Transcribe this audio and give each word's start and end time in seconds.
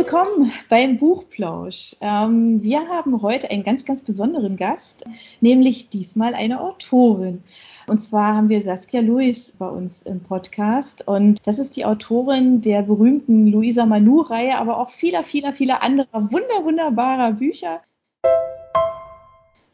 willkommen 0.00 0.50
beim 0.70 0.96
Buchplausch. 0.96 1.94
Ähm, 2.00 2.64
wir 2.64 2.88
haben 2.88 3.20
heute 3.20 3.50
einen 3.50 3.62
ganz, 3.62 3.84
ganz 3.84 4.00
besonderen 4.00 4.56
Gast, 4.56 5.04
nämlich 5.42 5.90
diesmal 5.90 6.32
eine 6.32 6.62
Autorin. 6.62 7.44
Und 7.86 7.98
zwar 7.98 8.34
haben 8.34 8.48
wir 8.48 8.62
Saskia 8.62 9.02
Lewis 9.02 9.52
bei 9.58 9.68
uns 9.68 10.02
im 10.04 10.20
Podcast. 10.20 11.06
Und 11.06 11.46
das 11.46 11.58
ist 11.58 11.76
die 11.76 11.84
Autorin 11.84 12.62
der 12.62 12.80
berühmten 12.80 13.48
Luisa 13.48 13.84
Manu-Reihe, 13.84 14.56
aber 14.56 14.78
auch 14.78 14.88
vieler, 14.88 15.22
vieler, 15.22 15.52
vieler 15.52 15.82
anderer 15.82 16.32
wunder, 16.32 16.64
wunderbarer 16.64 17.32
Bücher. 17.32 17.82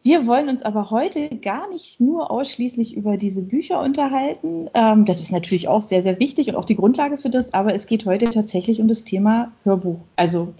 Wir 0.06 0.24
wollen 0.28 0.48
uns 0.48 0.62
aber 0.62 0.92
heute 0.92 1.28
gar 1.30 1.68
nicht 1.68 2.00
nur 2.00 2.30
ausschließlich 2.30 2.96
über 2.96 3.16
diese 3.16 3.42
Bücher 3.42 3.80
unterhalten. 3.80 4.70
Ähm, 4.72 5.04
das 5.04 5.18
ist 5.18 5.32
natürlich 5.32 5.66
auch 5.66 5.82
sehr, 5.82 6.04
sehr 6.04 6.20
wichtig 6.20 6.46
und 6.46 6.54
auch 6.54 6.64
die 6.64 6.76
Grundlage 6.76 7.16
für 7.16 7.28
das, 7.28 7.52
aber 7.52 7.74
es 7.74 7.88
geht 7.88 8.06
heute 8.06 8.30
tatsächlich 8.30 8.80
um 8.80 8.86
das 8.86 9.02
Thema 9.02 9.50
Hörbuch, 9.64 9.98
also 10.14 10.54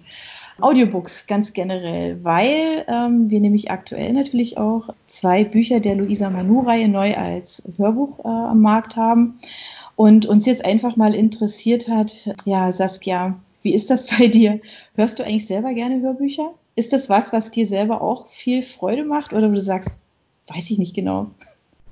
Audiobooks 0.60 1.28
ganz 1.28 1.52
generell, 1.52 2.24
weil 2.24 2.86
ähm, 2.88 3.30
wir 3.30 3.38
nämlich 3.38 3.70
aktuell 3.70 4.12
natürlich 4.14 4.58
auch 4.58 4.88
zwei 5.06 5.44
Bücher 5.44 5.78
der 5.78 5.94
Luisa 5.94 6.28
Manu-Reihe 6.28 6.88
neu 6.88 7.14
als 7.14 7.62
Hörbuch 7.76 8.24
äh, 8.24 8.28
am 8.28 8.60
Markt 8.62 8.96
haben 8.96 9.38
und 9.94 10.26
uns 10.26 10.44
jetzt 10.46 10.64
einfach 10.64 10.96
mal 10.96 11.14
interessiert 11.14 11.86
hat, 11.86 12.34
ja, 12.46 12.72
Saskia, 12.72 13.38
wie 13.62 13.74
ist 13.74 13.90
das 13.92 14.08
bei 14.08 14.26
dir? 14.26 14.58
Hörst 14.96 15.20
du 15.20 15.22
eigentlich 15.24 15.46
selber 15.46 15.72
gerne 15.72 16.00
Hörbücher? 16.00 16.52
Ist 16.76 16.92
das 16.92 17.10
was, 17.10 17.32
was 17.32 17.50
dir 17.50 17.66
selber 17.66 18.02
auch 18.02 18.28
viel 18.28 18.62
Freude 18.62 19.04
macht 19.04 19.32
oder 19.32 19.48
wo 19.48 19.54
du 19.54 19.60
sagst, 19.60 19.90
weiß 20.48 20.70
ich 20.70 20.78
nicht 20.78 20.94
genau? 20.94 21.30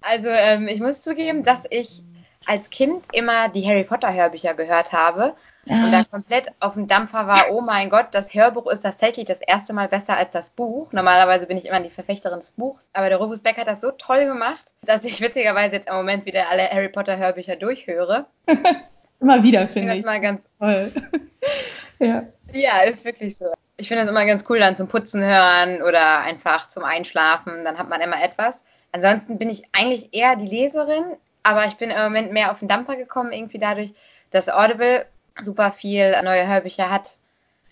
Also 0.03 0.29
ähm, 0.29 0.69
ich 0.69 0.81
muss 0.81 1.03
zugeben, 1.03 1.43
dass 1.43 1.65
ich 1.71 2.03
als 2.47 2.69
Kind 2.71 3.03
immer 3.13 3.49
die 3.49 3.67
Harry 3.67 3.85
Potter 3.85 4.13
Hörbücher 4.13 4.53
gehört 4.55 4.93
habe 4.93 5.35
und 5.67 5.93
dann 5.93 6.11
komplett 6.11 6.49
auf 6.61 6.75
dem 6.75 6.89
Dampfer 6.89 7.27
war, 7.27 7.51
oh 7.51 7.63
mein 7.63 7.89
Gott, 7.89 8.09
das 8.11 8.35
Hörbuch 8.35 8.71
ist 8.71 8.83
tatsächlich 8.83 9.25
das 9.25 9.41
erste 9.41 9.73
Mal 9.73 9.89
besser 9.89 10.15
als 10.17 10.31
das 10.31 10.51
Buch. 10.51 10.93
Normalerweise 10.93 11.47
bin 11.47 11.57
ich 11.57 11.65
immer 11.65 11.81
die 11.81 11.89
Verfechterin 11.89 12.41
des 12.41 12.51
Buchs, 12.51 12.87
aber 12.93 13.09
der 13.09 13.17
Rufus 13.17 13.41
Beck 13.41 13.57
hat 13.57 13.67
das 13.67 13.81
so 13.81 13.91
toll 13.93 14.27
gemacht, 14.27 14.73
dass 14.83 15.05
ich 15.05 15.23
witzigerweise 15.23 15.77
jetzt 15.77 15.89
im 15.89 15.97
Moment 15.97 16.27
wieder 16.27 16.51
alle 16.51 16.69
Harry 16.69 16.91
Potter 16.91 17.17
Hörbücher 17.17 17.57
durchhöre. 17.57 18.27
immer 19.21 19.43
wieder, 19.43 19.67
finde 19.67 19.95
ich. 19.95 20.03
Das 20.03 20.07
mal 20.07 20.21
ganz 20.21 20.45
toll. 20.59 20.93
ja. 21.99 22.25
Ja, 22.53 22.81
ist 22.83 23.07
wirklich 23.07 23.37
so 23.37 23.47
ich 23.77 23.89
finde 23.89 24.05
es 24.05 24.09
immer 24.09 24.25
ganz 24.25 24.45
cool, 24.49 24.59
dann 24.59 24.77
zum 24.77 24.89
Putzen 24.89 25.23
hören 25.23 25.83
oder 25.83 26.21
einfach 26.21 26.69
zum 26.69 26.85
Einschlafen. 26.85 27.65
Dann 27.65 27.79
hat 27.79 27.89
man 27.89 28.01
immer 28.01 28.23
etwas. 28.23 28.65
Ansonsten 28.93 29.39
bin 29.39 29.51
ich 29.51 29.65
eigentlich 29.73 30.09
eher 30.13 30.37
die 30.37 30.47
Leserin, 30.47 31.05
aber 31.43 31.67
ich 31.67 31.75
bin 31.75 31.91
im 31.91 32.01
Moment 32.01 32.33
mehr 32.33 32.53
auf 32.53 32.61
den 32.61 32.69
Dampfer 32.69 32.97
gekommen, 32.97 33.33
irgendwie 33.33 33.59
dadurch, 33.59 33.93
dass 34.31 34.49
Audible 34.49 35.07
super 35.43 35.73
viel 35.73 36.15
neue 36.23 36.47
Hörbücher 36.47 36.91
hat. 36.91 37.17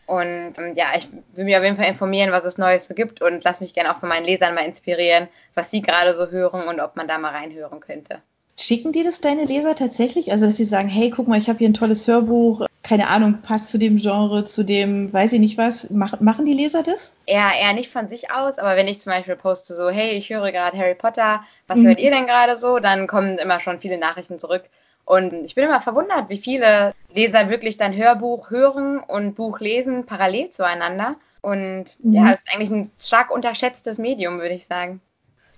Und 0.06 0.58
ähm, 0.58 0.74
ja, 0.74 0.86
ich 0.96 1.08
will 1.34 1.44
mich 1.44 1.56
auf 1.56 1.62
jeden 1.62 1.76
Fall 1.76 1.86
informieren, 1.86 2.32
was 2.32 2.44
es 2.44 2.58
Neues 2.58 2.88
so 2.88 2.94
gibt 2.94 3.22
und 3.22 3.44
lass 3.44 3.60
mich 3.60 3.72
gerne 3.72 3.94
auch 3.94 3.98
von 3.98 4.08
meinen 4.08 4.26
Lesern 4.26 4.54
mal 4.54 4.66
inspirieren, 4.66 5.28
was 5.54 5.70
sie 5.70 5.80
gerade 5.80 6.14
so 6.16 6.28
hören 6.28 6.66
und 6.66 6.80
ob 6.80 6.96
man 6.96 7.06
da 7.06 7.18
mal 7.18 7.30
reinhören 7.30 7.78
könnte. 7.78 8.20
Schicken 8.58 8.92
dir 8.92 9.04
das 9.04 9.20
deine 9.20 9.44
Leser 9.44 9.74
tatsächlich? 9.74 10.32
Also, 10.32 10.46
dass 10.46 10.56
sie 10.56 10.64
sagen, 10.64 10.88
hey, 10.88 11.10
guck 11.10 11.28
mal, 11.28 11.38
ich 11.38 11.48
habe 11.48 11.60
hier 11.60 11.68
ein 11.68 11.74
tolles 11.74 12.06
Hörbuch, 12.06 12.66
keine 12.92 13.08
Ahnung, 13.08 13.38
passt 13.40 13.70
zu 13.70 13.78
dem 13.78 13.96
Genre, 13.96 14.44
zu 14.44 14.64
dem, 14.64 15.10
weiß 15.10 15.32
ich 15.32 15.40
nicht 15.40 15.56
was. 15.56 15.88
Mach, 15.88 16.20
machen 16.20 16.44
die 16.44 16.52
Leser 16.52 16.82
das? 16.82 17.14
Ja, 17.26 17.50
eher 17.58 17.72
nicht 17.72 17.90
von 17.90 18.06
sich 18.06 18.30
aus, 18.30 18.58
aber 18.58 18.76
wenn 18.76 18.86
ich 18.86 19.00
zum 19.00 19.14
Beispiel 19.14 19.34
poste 19.34 19.74
so, 19.74 19.88
hey, 19.88 20.10
ich 20.10 20.28
höre 20.28 20.52
gerade 20.52 20.76
Harry 20.76 20.94
Potter, 20.94 21.42
was 21.68 21.78
mhm. 21.78 21.86
hört 21.86 22.00
ihr 22.00 22.10
denn 22.10 22.26
gerade 22.26 22.58
so? 22.58 22.80
Dann 22.80 23.06
kommen 23.06 23.38
immer 23.38 23.60
schon 23.60 23.80
viele 23.80 23.96
Nachrichten 23.96 24.38
zurück. 24.38 24.64
Und 25.06 25.32
ich 25.32 25.54
bin 25.54 25.64
immer 25.64 25.80
verwundert, 25.80 26.28
wie 26.28 26.36
viele 26.36 26.92
Leser 27.14 27.48
wirklich 27.48 27.78
dann 27.78 27.96
Hörbuch 27.96 28.50
hören 28.50 28.98
und 28.98 29.36
Buch 29.36 29.60
lesen 29.60 30.04
parallel 30.04 30.50
zueinander. 30.50 31.16
Und 31.40 31.96
mhm. 32.00 32.12
ja, 32.12 32.26
es 32.26 32.40
ist 32.40 32.54
eigentlich 32.54 32.70
ein 32.70 32.90
stark 33.00 33.30
unterschätztes 33.30 33.96
Medium, 33.96 34.38
würde 34.38 34.54
ich 34.54 34.66
sagen. 34.66 35.00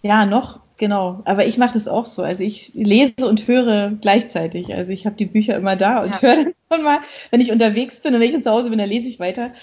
Ja, 0.04 0.26
noch, 0.26 0.60
genau. 0.76 1.22
Aber 1.24 1.46
ich 1.46 1.56
mache 1.56 1.72
das 1.72 1.88
auch 1.88 2.04
so. 2.04 2.22
Also 2.22 2.44
ich 2.44 2.72
lese 2.74 3.26
und 3.26 3.48
höre 3.48 3.92
gleichzeitig. 4.02 4.74
Also 4.74 4.92
ich 4.92 5.06
habe 5.06 5.16
die 5.16 5.24
Bücher 5.24 5.56
immer 5.56 5.76
da 5.76 6.02
und 6.02 6.14
ja. 6.16 6.20
höre 6.20 6.52
dann 6.68 6.82
mal, 6.82 6.98
wenn 7.30 7.40
ich 7.40 7.50
unterwegs 7.50 8.00
bin 8.00 8.14
und 8.14 8.20
wenn 8.20 8.28
ich 8.28 8.42
zu 8.42 8.50
Hause 8.50 8.68
bin, 8.68 8.78
dann 8.78 8.90
lese 8.90 9.08
ich 9.08 9.18
weiter. 9.18 9.54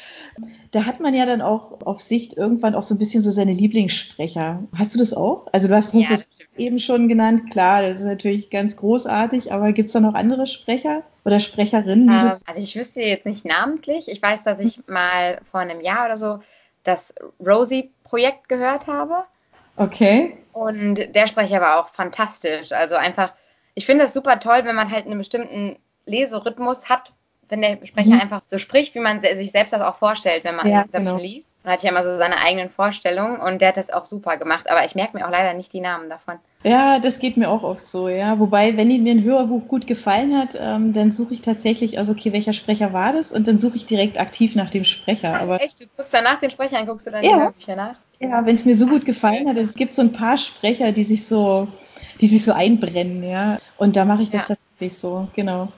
Da 0.72 0.88
hat 0.88 1.00
man 1.00 1.14
ja 1.14 1.28
dann 1.28 1.44
auch 1.44 1.82
auf 1.86 2.02
Sicht 2.02 2.34
irgendwann 2.34 2.74
auch 2.74 2.82
so 2.82 2.96
ein 2.96 2.98
bisschen 2.98 3.22
so 3.22 3.30
seine 3.30 3.54
Lieblingssprecher. 3.54 4.64
Hast 4.76 4.96
du 4.96 4.98
das 4.98 5.14
auch? 5.14 5.46
Also 5.52 5.68
du 5.68 5.76
hast 5.76 5.94
Rufus 5.94 6.28
ja, 6.40 6.66
eben 6.66 6.80
schon 6.80 7.08
genannt. 7.08 7.52
Klar, 7.52 7.84
das 7.84 8.00
ist 8.00 8.06
natürlich 8.06 8.50
ganz 8.50 8.76
großartig, 8.78 9.54
aber 9.54 9.74
gibt 9.74 9.88
es 9.88 9.94
da 9.94 10.00
noch 10.00 10.16
andere 10.16 10.48
Sprecher 10.48 11.04
oder 11.24 11.40
Sprecherinnen? 11.40 12.10
Ähm, 12.10 12.38
also 12.48 12.60
ich 12.64 12.76
wüsste 12.76 13.02
jetzt 13.02 13.28
nicht 13.28 13.46
namentlich. 13.46 14.08
Ich 14.08 14.20
weiß, 14.24 14.42
dass 14.42 14.60
ich 14.60 14.88
mal 14.88 15.40
vor 15.52 15.60
einem 15.60 15.82
Jahr 15.82 16.08
oder 16.08 16.18
so 16.18 16.40
das 16.84 17.14
Rosie-Projekt 17.40 18.50
gehört 18.50 18.88
habe. 18.88 19.26
Okay. 19.82 20.38
Und 20.54 20.96
der 20.96 21.28
Sprecher 21.28 21.60
war 21.60 21.80
auch 21.80 21.88
fantastisch. 21.88 22.72
Also 22.72 22.96
einfach, 22.96 23.34
ich 23.74 23.86
finde 23.86 24.06
es 24.06 24.14
super 24.14 24.40
toll, 24.40 24.62
wenn 24.64 24.76
man 24.76 24.92
halt 24.92 25.08
einen 25.08 25.18
bestimmten 25.18 25.78
Leserhythmus 26.06 26.88
hat, 26.88 27.14
wenn 27.50 27.62
der 27.62 27.80
Sprecher 27.86 28.16
mhm. 28.16 28.22
einfach 28.22 28.42
so 28.46 28.58
spricht, 28.58 28.94
wie 28.96 29.00
man 29.00 29.22
sich 29.22 29.52
selbst 29.52 29.74
das 29.74 29.82
auch 29.82 29.96
vorstellt, 29.96 30.44
wenn 30.44 30.56
man, 30.56 30.70
ja, 30.70 30.86
wenn 30.92 31.04
genau. 31.04 31.16
man 31.16 31.24
liest. 31.24 31.50
Man 31.64 31.74
hat 31.74 31.84
ja 31.84 31.92
immer 31.92 32.04
so 32.04 32.16
seine 32.18 32.38
eigenen 32.38 32.70
Vorstellungen 32.70 33.38
und 33.40 33.62
der 33.62 33.70
hat 33.70 33.78
das 33.78 33.92
auch 33.92 34.06
super 34.06 34.38
gemacht. 34.38 34.70
Aber 34.70 34.86
ich 34.86 34.96
merke 34.96 35.18
mir 35.18 35.26
auch 35.26 35.32
leider 35.32 35.54
nicht 35.54 35.74
die 35.74 35.80
Namen 35.80 36.10
davon. 36.10 36.36
Ja, 36.64 37.00
das 37.00 37.20
geht 37.20 37.38
mir 37.38 37.50
auch 37.50 37.64
oft 37.64 37.88
so, 37.88 38.08
ja. 38.08 38.40
Wobei, 38.40 38.78
wenn 38.78 38.88
mir 38.88 39.14
ein 39.14 39.24
Hörbuch 39.24 39.68
gut 39.68 39.88
gefallen 39.88 40.38
hat, 40.38 40.58
ähm, 40.60 40.94
dann 40.94 41.12
suche 41.12 41.34
ich 41.34 41.42
tatsächlich, 41.42 41.98
also 41.98 42.14
okay, 42.14 42.34
welcher 42.34 42.54
Sprecher 42.54 42.94
war 42.94 43.14
das? 43.14 43.32
Und 43.32 43.48
dann 43.48 43.60
suche 43.60 43.78
ich 43.78 43.86
direkt 43.86 44.20
aktiv 44.20 44.56
nach 44.56 44.70
dem 44.70 44.84
Sprecher. 44.84 45.40
Aber 45.40 45.62
Echt? 45.62 45.82
Du 45.82 45.86
guckst 45.96 46.14
dann 46.14 46.24
nach 46.24 46.40
den 46.40 46.52
Sprechern, 46.52 46.86
guckst 46.86 47.08
du 47.08 47.12
dann 47.12 47.24
ja. 47.24 47.32
die 47.32 47.42
Hörbücher 47.42 47.76
nach? 47.76 47.96
Ja, 48.22 48.46
wenn 48.46 48.56
es 48.56 48.66
mir 48.66 48.76
so 48.76 48.86
gut 48.86 49.06
gefallen 49.06 49.50
hat, 49.50 49.58
es 49.58 49.74
gibt 49.74 49.96
so 49.96 50.04
ein 50.04 50.12
paar 50.12 50.38
Sprecher, 50.38 50.92
die 50.92 51.04
sich 51.04 51.26
so, 51.26 51.68
die 52.22 52.28
sich 52.28 52.46
so 52.46 52.54
einbrennen, 52.54 53.24
ja. 53.24 53.58
Und 53.78 53.96
da 53.96 54.06
mache 54.06 54.22
ich 54.22 54.30
das 54.30 54.48
ja. 54.48 54.56
tatsächlich 54.56 54.98
so, 54.98 55.28
genau. 55.36 55.70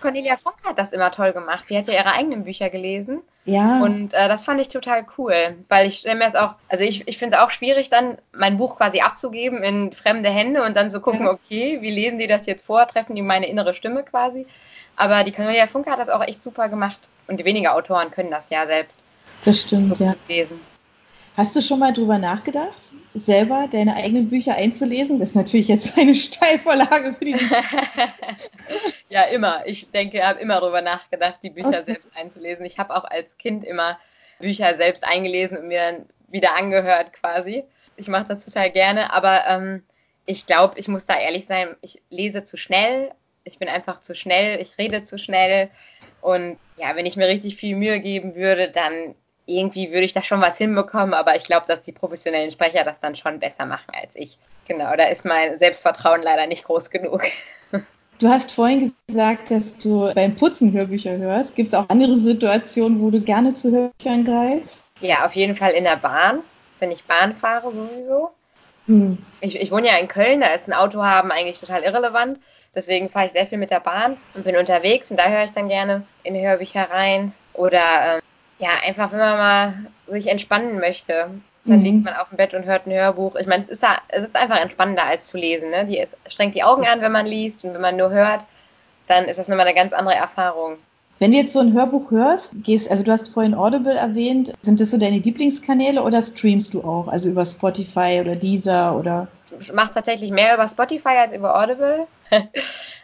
Cornelia 0.00 0.36
Funk 0.36 0.56
hat 0.66 0.78
das 0.78 0.92
immer 0.92 1.10
toll 1.10 1.32
gemacht. 1.32 1.66
Die 1.68 1.76
hat 1.76 1.86
ja 1.88 1.94
ihre 1.94 2.12
eigenen 2.12 2.44
Bücher 2.44 2.70
gelesen. 2.70 3.20
Ja. 3.46 3.82
Und 3.82 4.14
äh, 4.14 4.28
das 4.28 4.44
fand 4.44 4.60
ich 4.60 4.68
total 4.68 5.04
cool, 5.18 5.56
weil 5.68 5.86
ich 5.86 5.98
stelle 5.98 6.16
mir 6.16 6.24
das 6.24 6.34
auch, 6.34 6.54
also 6.68 6.84
ich, 6.84 7.06
ich 7.06 7.18
finde 7.18 7.36
es 7.36 7.42
auch 7.42 7.50
schwierig, 7.50 7.90
dann 7.90 8.18
mein 8.32 8.56
Buch 8.56 8.76
quasi 8.76 9.00
abzugeben 9.00 9.62
in 9.62 9.92
fremde 9.92 10.30
Hände 10.30 10.62
und 10.62 10.76
dann 10.76 10.90
zu 10.90 11.00
gucken, 11.00 11.26
ja. 11.26 11.32
okay, 11.32 11.78
wie 11.82 11.90
lesen 11.90 12.18
die 12.18 12.26
das 12.26 12.46
jetzt 12.46 12.66
vor, 12.66 12.86
treffen 12.86 13.14
die 13.14 13.22
meine 13.22 13.46
innere 13.46 13.74
Stimme 13.74 14.02
quasi. 14.02 14.46
Aber 14.96 15.24
die 15.24 15.32
Cornelia 15.32 15.66
Funke 15.66 15.90
hat 15.90 15.98
das 15.98 16.08
auch 16.08 16.22
echt 16.22 16.42
super 16.42 16.68
gemacht. 16.68 17.08
Und 17.26 17.42
wenige 17.44 17.72
Autoren 17.72 18.10
können 18.10 18.30
das 18.30 18.50
ja 18.50 18.66
selbst. 18.66 19.00
Das 19.44 19.60
stimmt, 19.60 19.98
ja. 19.98 20.14
Lesen. 20.28 20.60
Hast 21.36 21.56
du 21.56 21.62
schon 21.62 21.80
mal 21.80 21.92
drüber 21.92 22.18
nachgedacht, 22.18 22.92
selber 23.14 23.68
deine 23.70 23.96
eigenen 23.96 24.30
Bücher 24.30 24.54
einzulesen? 24.54 25.18
Das 25.18 25.30
ist 25.30 25.34
natürlich 25.34 25.66
jetzt 25.66 25.98
eine 25.98 26.14
Steilvorlage 26.14 27.12
für 27.14 27.24
die. 27.24 27.36
ja, 29.08 29.22
immer. 29.24 29.66
Ich 29.66 29.90
denke, 29.90 30.18
ich 30.18 30.22
habe 30.22 30.40
immer 30.40 30.60
drüber 30.60 30.80
nachgedacht, 30.80 31.40
die 31.42 31.50
Bücher 31.50 31.68
okay. 31.68 31.84
selbst 31.86 32.16
einzulesen. 32.16 32.64
Ich 32.64 32.78
habe 32.78 32.94
auch 32.94 33.04
als 33.04 33.36
Kind 33.36 33.64
immer 33.64 33.98
Bücher 34.38 34.76
selbst 34.76 35.04
eingelesen 35.04 35.58
und 35.58 35.68
mir 35.68 35.80
dann 35.80 36.06
wieder 36.28 36.56
angehört 36.56 37.12
quasi. 37.12 37.64
Ich 37.96 38.06
mache 38.06 38.28
das 38.28 38.44
total 38.44 38.70
gerne, 38.70 39.12
aber 39.12 39.44
ähm, 39.48 39.82
ich 40.26 40.46
glaube, 40.46 40.78
ich 40.78 40.86
muss 40.86 41.06
da 41.06 41.18
ehrlich 41.18 41.46
sein, 41.46 41.74
ich 41.80 42.00
lese 42.10 42.44
zu 42.44 42.56
schnell. 42.56 43.10
Ich 43.42 43.58
bin 43.58 43.68
einfach 43.68 44.00
zu 44.00 44.14
schnell, 44.14 44.60
ich 44.60 44.78
rede 44.78 45.02
zu 45.02 45.18
schnell. 45.18 45.68
Und 46.20 46.58
ja, 46.76 46.94
wenn 46.94 47.06
ich 47.06 47.16
mir 47.16 47.26
richtig 47.26 47.56
viel 47.56 47.74
Mühe 47.74 47.98
geben 47.98 48.36
würde, 48.36 48.70
dann 48.70 49.16
irgendwie 49.46 49.90
würde 49.90 50.04
ich 50.04 50.12
da 50.12 50.22
schon 50.22 50.40
was 50.40 50.58
hinbekommen, 50.58 51.14
aber 51.14 51.36
ich 51.36 51.44
glaube, 51.44 51.66
dass 51.66 51.82
die 51.82 51.92
professionellen 51.92 52.50
Sprecher 52.50 52.84
das 52.84 53.00
dann 53.00 53.16
schon 53.16 53.40
besser 53.40 53.66
machen 53.66 53.92
als 54.00 54.16
ich. 54.16 54.38
Genau, 54.66 54.96
da 54.96 55.04
ist 55.04 55.24
mein 55.24 55.56
Selbstvertrauen 55.58 56.22
leider 56.22 56.46
nicht 56.46 56.64
groß 56.64 56.90
genug. 56.90 57.22
Du 58.20 58.28
hast 58.28 58.52
vorhin 58.52 58.92
gesagt, 59.08 59.50
dass 59.50 59.76
du 59.76 60.12
beim 60.14 60.36
Putzen 60.36 60.72
Hörbücher 60.72 61.16
hörst. 61.16 61.56
Gibt 61.56 61.68
es 61.68 61.74
auch 61.74 61.88
andere 61.88 62.14
Situationen, 62.14 63.02
wo 63.02 63.10
du 63.10 63.20
gerne 63.20 63.52
zu 63.52 63.72
Hörbüchern 63.72 64.24
greifst? 64.24 64.92
Ja, 65.00 65.26
auf 65.26 65.32
jeden 65.32 65.56
Fall 65.56 65.72
in 65.72 65.82
der 65.82 65.96
Bahn, 65.96 66.38
wenn 66.78 66.92
ich 66.92 67.02
Bahn 67.02 67.34
fahre 67.34 67.72
sowieso. 67.72 68.30
Hm. 68.86 69.18
Ich, 69.40 69.60
ich 69.60 69.72
wohne 69.72 69.88
ja 69.88 69.96
in 69.96 70.06
Köln, 70.06 70.42
da 70.42 70.46
ist 70.46 70.68
ein 70.68 70.72
Auto 70.72 71.02
haben 71.02 71.32
eigentlich 71.32 71.58
total 71.58 71.82
irrelevant. 71.82 72.38
Deswegen 72.74 73.10
fahre 73.10 73.26
ich 73.26 73.32
sehr 73.32 73.48
viel 73.48 73.58
mit 73.58 73.70
der 73.70 73.80
Bahn 73.80 74.16
und 74.34 74.44
bin 74.44 74.56
unterwegs 74.56 75.10
und 75.10 75.18
da 75.18 75.28
höre 75.28 75.44
ich 75.44 75.52
dann 75.52 75.68
gerne 75.68 76.04
in 76.22 76.36
Hörbücher 76.36 76.88
rein. 76.90 77.32
Oder 77.52 78.16
ähm, 78.16 78.20
ja, 78.58 78.70
einfach 78.86 79.12
wenn 79.12 79.18
man 79.18 79.38
mal 79.38 79.74
sich 80.06 80.28
entspannen 80.28 80.78
möchte. 80.78 81.30
Dann 81.66 81.78
mhm. 81.78 81.84
liegt 81.84 82.04
man 82.04 82.14
auf 82.14 82.28
dem 82.28 82.36
Bett 82.36 82.52
und 82.52 82.66
hört 82.66 82.86
ein 82.86 82.92
Hörbuch. 82.92 83.36
Ich 83.36 83.46
meine, 83.46 83.62
es 83.62 83.70
ist, 83.70 83.82
ja, 83.82 83.96
es 84.08 84.24
ist 84.24 84.36
einfach 84.36 84.60
entspannender 84.60 85.04
als 85.04 85.28
zu 85.28 85.38
lesen. 85.38 85.70
Ne? 85.70 85.86
Die 85.86 85.98
ist, 85.98 86.14
strengt 86.28 86.54
die 86.54 86.62
Augen 86.62 86.86
an, 86.86 87.00
wenn 87.00 87.12
man 87.12 87.26
liest 87.26 87.64
und 87.64 87.72
wenn 87.72 87.80
man 87.80 87.96
nur 87.96 88.10
hört, 88.10 88.44
dann 89.08 89.24
ist 89.24 89.38
das 89.38 89.48
nochmal 89.48 89.66
eine 89.66 89.74
ganz 89.74 89.92
andere 89.92 90.14
Erfahrung. 90.14 90.76
Wenn 91.20 91.30
du 91.30 91.38
jetzt 91.38 91.52
so 91.52 91.60
ein 91.60 91.72
Hörbuch 91.72 92.10
hörst, 92.10 92.52
gehst, 92.62 92.90
also 92.90 93.02
du 93.02 93.12
hast 93.12 93.32
vorhin 93.32 93.54
Audible 93.54 93.94
erwähnt, 93.94 94.52
sind 94.60 94.80
das 94.80 94.90
so 94.90 94.98
deine 94.98 95.18
Lieblingskanäle 95.18 96.02
oder 96.02 96.20
streamst 96.20 96.74
du 96.74 96.82
auch? 96.82 97.08
Also 97.08 97.30
über 97.30 97.46
Spotify 97.46 98.18
oder 98.20 98.36
Deezer 98.36 98.98
oder? 98.98 99.28
Ich 99.60 99.72
mache 99.72 99.94
tatsächlich 99.94 100.32
mehr 100.32 100.54
über 100.54 100.68
Spotify 100.68 101.16
als 101.20 101.32
über 101.32 101.58
Audible. 101.58 102.06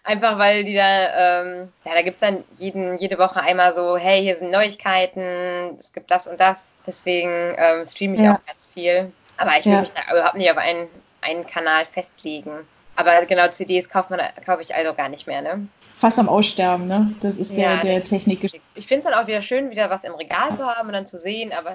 Einfach 0.03 0.39
weil 0.39 0.65
die 0.65 0.75
da, 0.75 1.43
ähm, 1.43 1.69
ja, 1.85 1.95
da 1.95 2.03
gibt 2.03 2.17
es 2.17 2.21
dann 2.21 2.43
jeden, 2.57 2.99
jede 2.99 3.19
Woche 3.19 3.41
einmal 3.41 3.75
so, 3.75 3.97
hey, 3.97 4.23
hier 4.23 4.37
sind 4.37 4.51
Neuigkeiten, 4.51 5.77
es 5.79 5.93
gibt 5.93 6.11
das 6.11 6.27
und 6.27 6.41
das. 6.41 6.75
Deswegen 6.87 7.55
ähm, 7.57 7.85
streame 7.87 8.15
ich 8.15 8.23
ja. 8.23 8.35
auch 8.35 8.47
ganz 8.47 8.73
viel. 8.73 9.13
Aber 9.37 9.59
ich 9.59 9.67
will 9.67 9.73
ja. 9.73 9.81
mich 9.81 9.93
da 9.93 10.13
überhaupt 10.13 10.37
nicht 10.37 10.51
auf 10.51 10.57
einen, 10.57 10.89
einen 11.21 11.47
Kanal 11.47 11.85
festlegen. 11.87 12.67
Aber 12.97 13.25
genau, 13.27 13.49
CDs 13.49 13.89
kaufe 13.89 14.17
ich 14.61 14.75
also 14.75 14.95
gar 14.95 15.09
nicht 15.09 15.27
mehr, 15.27 15.43
ne? 15.43 15.67
Fast 15.93 16.19
am 16.19 16.29
Aussterben, 16.29 16.87
ne? 16.87 17.15
Das 17.21 17.39
ist 17.39 17.57
der, 17.57 17.73
ja, 17.73 17.77
der 17.77 18.05
Technik. 18.05 18.61
Ich 18.75 18.87
finde 18.87 19.07
es 19.07 19.11
dann 19.11 19.23
auch 19.23 19.27
wieder 19.27 19.43
schön, 19.43 19.71
wieder 19.71 19.91
was 19.91 20.05
im 20.05 20.15
Regal 20.15 20.57
zu 20.57 20.67
haben 20.67 20.89
und 20.89 20.95
dann 20.95 21.07
zu 21.07 21.19
sehen, 21.19 21.53
aber. 21.53 21.75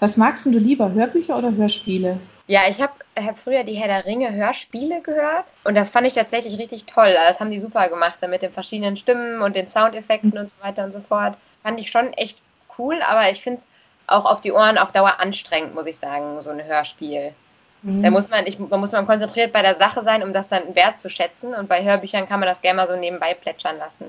Was 0.00 0.16
magst 0.16 0.46
du 0.46 0.50
lieber, 0.50 0.92
Hörbücher 0.92 1.38
oder 1.38 1.52
Hörspiele? 1.52 2.18
Ja, 2.52 2.64
ich 2.68 2.82
habe 2.82 2.92
hab 3.18 3.38
früher 3.38 3.64
die 3.64 3.76
Herr 3.76 3.88
der 3.88 4.04
Ringe 4.04 4.30
Hörspiele 4.30 5.00
gehört 5.00 5.46
und 5.64 5.74
das 5.74 5.88
fand 5.88 6.06
ich 6.06 6.12
tatsächlich 6.12 6.58
richtig 6.58 6.84
toll. 6.84 7.14
Das 7.14 7.40
haben 7.40 7.50
die 7.50 7.58
super 7.58 7.88
gemacht, 7.88 8.18
mit 8.28 8.42
den 8.42 8.52
verschiedenen 8.52 8.98
Stimmen 8.98 9.40
und 9.40 9.56
den 9.56 9.68
Soundeffekten 9.68 10.36
und 10.36 10.50
so 10.50 10.56
weiter 10.60 10.84
und 10.84 10.92
so 10.92 11.00
fort. 11.00 11.34
Fand 11.62 11.80
ich 11.80 11.90
schon 11.90 12.12
echt 12.12 12.36
cool, 12.76 13.00
aber 13.08 13.30
ich 13.30 13.40
finde 13.40 13.60
es 13.60 13.66
auch 14.06 14.26
auf 14.26 14.42
die 14.42 14.52
Ohren 14.52 14.76
auf 14.76 14.92
Dauer 14.92 15.18
anstrengend, 15.18 15.74
muss 15.74 15.86
ich 15.86 15.96
sagen, 15.96 16.42
so 16.42 16.50
ein 16.50 16.62
Hörspiel. 16.62 17.32
Mhm. 17.80 18.02
Da 18.02 18.10
muss 18.10 18.28
man, 18.28 18.46
ich, 18.46 18.58
da 18.58 18.76
muss 18.76 18.92
man 18.92 19.06
konzentriert 19.06 19.54
bei 19.54 19.62
der 19.62 19.76
Sache 19.76 20.04
sein, 20.04 20.22
um 20.22 20.34
das 20.34 20.50
dann 20.50 20.74
wert 20.74 21.00
zu 21.00 21.08
schätzen. 21.08 21.54
Und 21.54 21.70
bei 21.70 21.82
Hörbüchern 21.82 22.28
kann 22.28 22.38
man 22.38 22.50
das 22.50 22.60
gerne 22.60 22.76
mal 22.76 22.86
so 22.86 22.96
nebenbei 22.96 23.32
plätschern 23.32 23.78
lassen. 23.78 24.04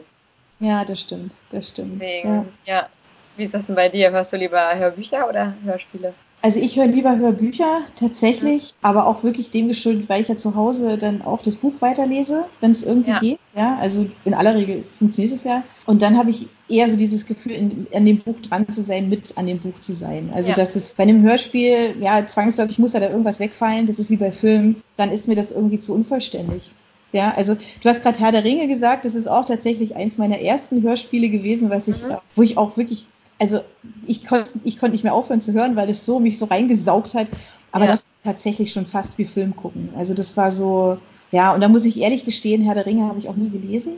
Ja, 0.59 0.83
das 0.83 0.99
stimmt, 0.99 1.31
das 1.49 1.69
stimmt. 1.69 2.03
Deswegen, 2.03 2.53
ja. 2.65 2.73
ja. 2.73 2.89
Wie 3.37 3.43
ist 3.43 3.53
das 3.53 3.67
denn 3.67 3.75
bei 3.75 3.87
dir? 3.87 4.11
Hörst 4.11 4.33
du 4.33 4.35
lieber 4.35 4.75
Hörbücher 4.75 5.29
oder 5.29 5.53
Hörspiele? 5.63 6.13
Also 6.43 6.59
ich 6.59 6.77
höre 6.77 6.87
lieber 6.87 7.17
Hörbücher 7.17 7.79
tatsächlich, 7.95 8.71
ja. 8.71 8.75
aber 8.81 9.07
auch 9.07 9.23
wirklich 9.23 9.49
dem 9.49 9.69
geschuldet, 9.69 10.09
weil 10.09 10.19
ich 10.19 10.27
ja 10.27 10.35
zu 10.35 10.55
Hause 10.55 10.97
dann 10.97 11.21
auch 11.21 11.41
das 11.41 11.55
Buch 11.55 11.71
weiterlese, 11.79 12.43
wenn 12.59 12.71
es 12.71 12.83
irgendwie 12.83 13.11
ja. 13.11 13.19
geht. 13.19 13.39
Ja, 13.55 13.77
also 13.79 14.07
in 14.25 14.33
aller 14.33 14.53
Regel 14.53 14.83
funktioniert 14.89 15.33
es 15.33 15.45
ja. 15.45 15.63
Und 15.85 16.01
dann 16.01 16.17
habe 16.17 16.31
ich 16.31 16.49
eher 16.67 16.89
so 16.89 16.97
dieses 16.97 17.25
Gefühl, 17.27 17.53
in, 17.53 17.87
an 17.93 18.05
dem 18.05 18.19
Buch 18.19 18.41
dran 18.41 18.67
zu 18.67 18.81
sein, 18.81 19.07
mit 19.07 19.37
an 19.37 19.45
dem 19.45 19.59
Buch 19.59 19.75
zu 19.75 19.93
sein. 19.93 20.31
Also 20.35 20.49
ja. 20.49 20.55
das 20.55 20.75
ist 20.75 20.97
bei 20.97 21.03
einem 21.03 21.21
Hörspiel, 21.21 21.95
ja, 22.01 22.27
zwangsläufig 22.27 22.77
muss 22.77 22.91
da, 22.91 22.99
da 22.99 23.09
irgendwas 23.09 23.39
wegfallen. 23.39 23.87
Das 23.87 23.97
ist 23.97 24.09
wie 24.09 24.17
bei 24.17 24.33
Filmen. 24.33 24.83
Dann 24.97 25.13
ist 25.13 25.29
mir 25.29 25.35
das 25.35 25.53
irgendwie 25.53 25.79
zu 25.79 25.93
unvollständig. 25.93 26.73
Ja, 27.13 27.33
also 27.37 27.55
du 27.55 27.89
hast 27.89 28.03
gerade 28.03 28.19
Herr 28.19 28.31
der 28.33 28.43
Ringe 28.43 28.67
gesagt, 28.67 29.05
das 29.05 29.15
ist 29.15 29.27
auch 29.27 29.45
tatsächlich 29.45 29.95
eins 29.95 30.17
meiner 30.17 30.41
ersten 30.41 30.81
Hörspiele 30.81 31.29
gewesen, 31.29 31.69
was 31.69 31.87
ich, 31.87 32.03
mhm. 32.03 32.17
wo 32.35 32.41
ich 32.41 32.57
auch 32.57 32.75
wirklich 32.75 33.05
also 33.43 33.59
ich 34.07 34.25
konnte 34.25 34.53
ich 34.63 34.79
konnt 34.79 34.93
nicht 34.93 35.03
mehr 35.03 35.13
aufhören 35.13 35.41
zu 35.41 35.51
hören, 35.51 35.75
weil 35.75 35.87
das 35.87 36.05
so 36.05 36.19
mich 36.19 36.37
so 36.39 36.45
reingesaugt 36.45 37.13
hat. 37.13 37.27
Aber 37.73 37.85
ja. 37.85 37.91
das 37.91 38.07
tatsächlich 38.23 38.71
schon 38.71 38.85
fast 38.85 39.17
wie 39.17 39.25
Film 39.25 39.53
gucken. 39.55 39.89
Also 39.97 40.13
das 40.13 40.37
war 40.37 40.49
so, 40.49 40.97
ja, 41.31 41.53
und 41.53 41.59
da 41.59 41.67
muss 41.67 41.83
ich 41.83 41.99
ehrlich 41.99 42.23
gestehen, 42.23 42.63
Herr 42.63 42.75
der 42.75 42.85
Ringe 42.85 43.03
habe 43.05 43.19
ich 43.19 43.27
auch 43.27 43.35
nie 43.35 43.49
gelesen. 43.49 43.95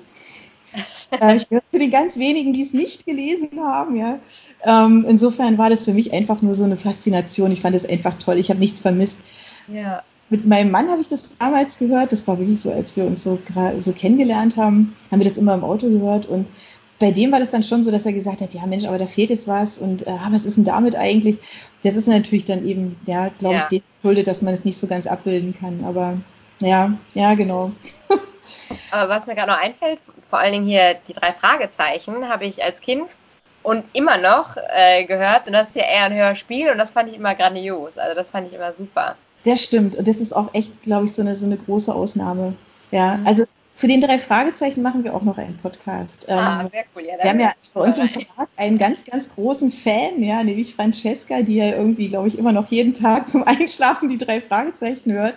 äh, 1.22 1.36
ich 1.36 1.48
gehöre 1.48 1.62
zu 1.72 1.78
den 1.78 1.92
ganz 1.92 2.18
wenigen, 2.18 2.54
die 2.54 2.64
es 2.64 2.74
nicht 2.74 3.06
gelesen 3.06 3.52
haben, 3.60 3.96
ja. 3.96 4.20
Ähm, 4.64 5.06
insofern 5.08 5.60
war 5.60 5.70
das 5.70 5.86
für 5.86 5.94
mich 5.94 6.12
einfach 6.12 6.42
nur 6.42 6.56
so 6.56 6.64
eine 6.64 6.78
Faszination. 6.78 7.52
Ich 7.52 7.62
fand 7.62 7.76
es 7.76 7.86
einfach 7.88 8.16
toll. 8.16 8.40
Ich 8.40 8.50
habe 8.50 8.60
nichts 8.60 8.82
vermisst. 8.82 9.20
Ja. 9.72 10.02
Mit 10.32 10.48
meinem 10.48 10.72
Mann 10.72 10.90
habe 10.90 11.02
ich 11.02 11.08
das 11.08 11.38
damals 11.38 11.78
gehört. 11.78 12.12
Das 12.12 12.28
war 12.28 12.40
wirklich 12.40 12.60
so, 12.60 12.72
als 12.72 12.98
wir 12.98 13.06
uns 13.06 13.22
so, 13.22 13.38
so 13.80 13.94
kennengelernt 13.94 14.58
haben, 14.58 14.96
haben 15.12 15.20
wir 15.20 15.28
das 15.28 15.38
immer 15.38 15.54
im 15.54 15.64
Auto 15.64 15.88
gehört 15.88 16.26
und 16.26 16.48
bei 17.00 17.12
dem 17.12 17.32
war 17.32 17.40
das 17.40 17.50
dann 17.50 17.64
schon 17.64 17.84
so, 17.84 17.92
dass 17.92 18.06
er 18.06 18.14
gesagt 18.14 18.42
hat, 18.42 18.54
ja 18.54 18.66
Mensch, 18.66 18.86
aber 18.86 18.98
da 18.98 19.08
fehlt 19.08 19.30
jetzt 19.30 19.48
was 19.48 19.80
und 19.80 20.08
äh, 20.08 20.14
was 20.30 20.46
ist 20.46 20.58
denn 20.58 20.64
damit 20.64 20.96
eigentlich? 20.96 21.40
Das 21.84 21.96
ist 21.96 22.08
natürlich 22.08 22.46
dann 22.46 22.66
eben, 22.66 22.98
ja, 23.06 23.30
glaube 23.38 23.56
ja. 23.56 23.62
ich, 23.62 23.66
dem 23.66 23.84
schuldet, 24.02 24.28
dass 24.28 24.42
man 24.42 24.54
es 24.54 24.66
nicht 24.66 24.78
so 24.78 24.88
ganz 24.88 25.08
abbilden 25.08 25.54
kann. 25.58 25.84
Aber 25.84 26.18
ja, 26.62 26.94
ja, 27.14 27.34
genau. 27.34 27.72
aber 28.92 29.10
was 29.10 29.28
mir 29.28 29.36
gerade 29.36 29.52
noch 29.52 29.60
einfällt, 29.60 30.00
vor 30.30 30.40
allen 30.40 30.54
Dingen 30.54 30.68
hier 30.68 30.96
die 31.08 31.14
drei 31.14 31.34
Fragezeichen, 31.34 32.30
habe 32.30 32.46
ich 32.46 32.64
als 32.64 32.80
Kind 32.80 33.08
und 33.62 33.84
immer 33.94 34.18
noch 34.18 34.56
äh, 34.56 35.06
gehört 35.06 35.48
und 35.48 35.54
das 35.54 35.70
ist 35.70 35.76
ja 35.76 35.84
eher 35.84 36.06
ein 36.06 36.14
Hörspiel 36.14 36.70
und 36.70 36.78
das 36.78 36.92
fand 36.92 37.10
ich 37.10 37.16
immer 37.16 37.36
grandios. 37.36 37.98
Also 37.98 38.16
das 38.16 38.32
fand 38.32 38.48
ich 38.48 38.54
immer 38.54 38.72
super. 38.72 39.16
Das 39.44 39.62
stimmt 39.62 39.96
und 39.96 40.08
das 40.08 40.18
ist 40.18 40.34
auch 40.34 40.54
echt, 40.54 40.84
glaube 40.84 41.06
ich, 41.06 41.14
so 41.14 41.22
eine, 41.22 41.36
so 41.36 41.46
eine 41.46 41.58
große 41.58 41.94
Ausnahme. 41.94 42.54
Ja, 42.92 43.18
mhm. 43.18 43.28
also 43.28 43.46
zu 43.76 43.88
den 43.88 44.00
drei 44.00 44.18
Fragezeichen 44.18 44.82
machen 44.82 45.04
wir 45.04 45.14
auch 45.14 45.24
noch 45.24 45.38
einen 45.38 45.58
Podcast. 45.58 46.30
Ah, 46.30 46.62
ähm, 46.62 46.70
sehr 46.72 46.86
cool. 46.96 47.04
Ja, 47.04 47.22
wir 47.22 47.30
haben 47.30 47.40
ja 47.42 47.54
bei 47.74 47.82
uns 47.82 47.98
im 47.98 48.08
Verlag 48.08 48.48
einen 48.56 48.78
ganz, 48.78 49.04
ganz 49.04 49.30
großen 49.36 49.70
Fan, 49.70 50.24
ja, 50.24 50.42
nämlich 50.44 50.76
Francesca, 50.76 51.42
die 51.42 51.58
ja 51.58 51.76
irgendwie, 51.76 52.08
glaube 52.08 52.30
ich, 52.30 52.38
immer 52.38 52.54
noch 52.54 52.72
jeden 52.72 52.94
Tag 52.94 53.28
zum 53.28 53.44
Einschlafen 53.44 54.08
die 54.08 54.18
drei 54.18 54.40
Fragezeichen 54.40 55.12
hört. 55.12 55.36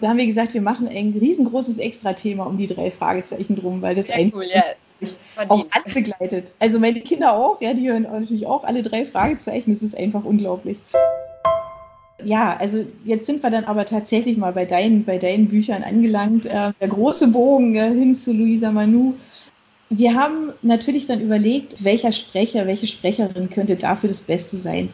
Da 0.00 0.08
haben 0.08 0.18
wir 0.18 0.26
gesagt, 0.26 0.52
wir 0.52 0.62
machen 0.62 0.88
ein 0.88 1.14
riesengroßes 1.18 1.78
Extra-Thema 1.78 2.44
um 2.44 2.56
die 2.56 2.66
drei 2.66 2.90
Fragezeichen 2.90 3.54
drum, 3.54 3.80
weil 3.82 3.94
das 3.94 4.10
einfach 4.10 4.38
cool, 4.38 4.46
ja. 4.52 5.48
auch 5.48 5.64
anbegleitet. 5.70 6.50
Also 6.58 6.80
meine 6.80 7.00
Kinder 7.02 7.34
auch, 7.34 7.60
ja, 7.60 7.72
die 7.72 7.88
hören 7.88 8.02
natürlich 8.02 8.46
auch 8.46 8.64
alle 8.64 8.82
drei 8.82 9.06
Fragezeichen. 9.06 9.70
Das 9.70 9.82
ist 9.82 9.96
einfach 9.96 10.24
unglaublich 10.24 10.78
ja, 12.24 12.56
also 12.56 12.84
jetzt 13.04 13.26
sind 13.26 13.42
wir 13.42 13.50
dann 13.50 13.64
aber 13.64 13.84
tatsächlich 13.84 14.36
mal 14.36 14.52
bei 14.52 14.64
deinen, 14.64 15.04
bei 15.04 15.18
deinen 15.18 15.48
Büchern 15.48 15.82
angelangt. 15.82 16.46
Äh, 16.46 16.72
der 16.80 16.88
große 16.88 17.28
Bogen 17.28 17.74
äh, 17.74 17.90
hin 17.90 18.14
zu 18.14 18.32
Luisa 18.32 18.72
Manu. 18.72 19.14
Wir 19.90 20.14
haben 20.14 20.52
natürlich 20.62 21.06
dann 21.06 21.20
überlegt, 21.20 21.84
welcher 21.84 22.12
Sprecher, 22.12 22.66
welche 22.66 22.86
Sprecherin 22.86 23.50
könnte 23.50 23.76
dafür 23.76 24.08
das 24.08 24.22
Beste 24.22 24.56
sein. 24.56 24.88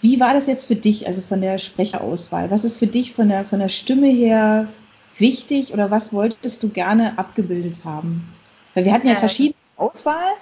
Wie 0.00 0.18
war 0.18 0.34
das 0.34 0.46
jetzt 0.46 0.66
für 0.66 0.74
dich, 0.74 1.06
also 1.06 1.22
von 1.22 1.40
der 1.40 1.58
Sprecherauswahl? 1.58 2.50
Was 2.50 2.64
ist 2.64 2.78
für 2.78 2.88
dich 2.88 3.12
von 3.12 3.28
der, 3.28 3.44
von 3.44 3.60
der 3.60 3.68
Stimme 3.68 4.08
her 4.08 4.68
wichtig 5.16 5.72
oder 5.72 5.90
was 5.90 6.12
wolltest 6.12 6.62
du 6.62 6.68
gerne 6.68 7.18
abgebildet 7.18 7.84
haben? 7.84 8.28
Weil 8.74 8.84
wir 8.84 8.92
hatten 8.92 9.06
ja, 9.06 9.14
ja 9.14 9.18
verschiedene 9.18 9.54
Auswahl 9.76 10.32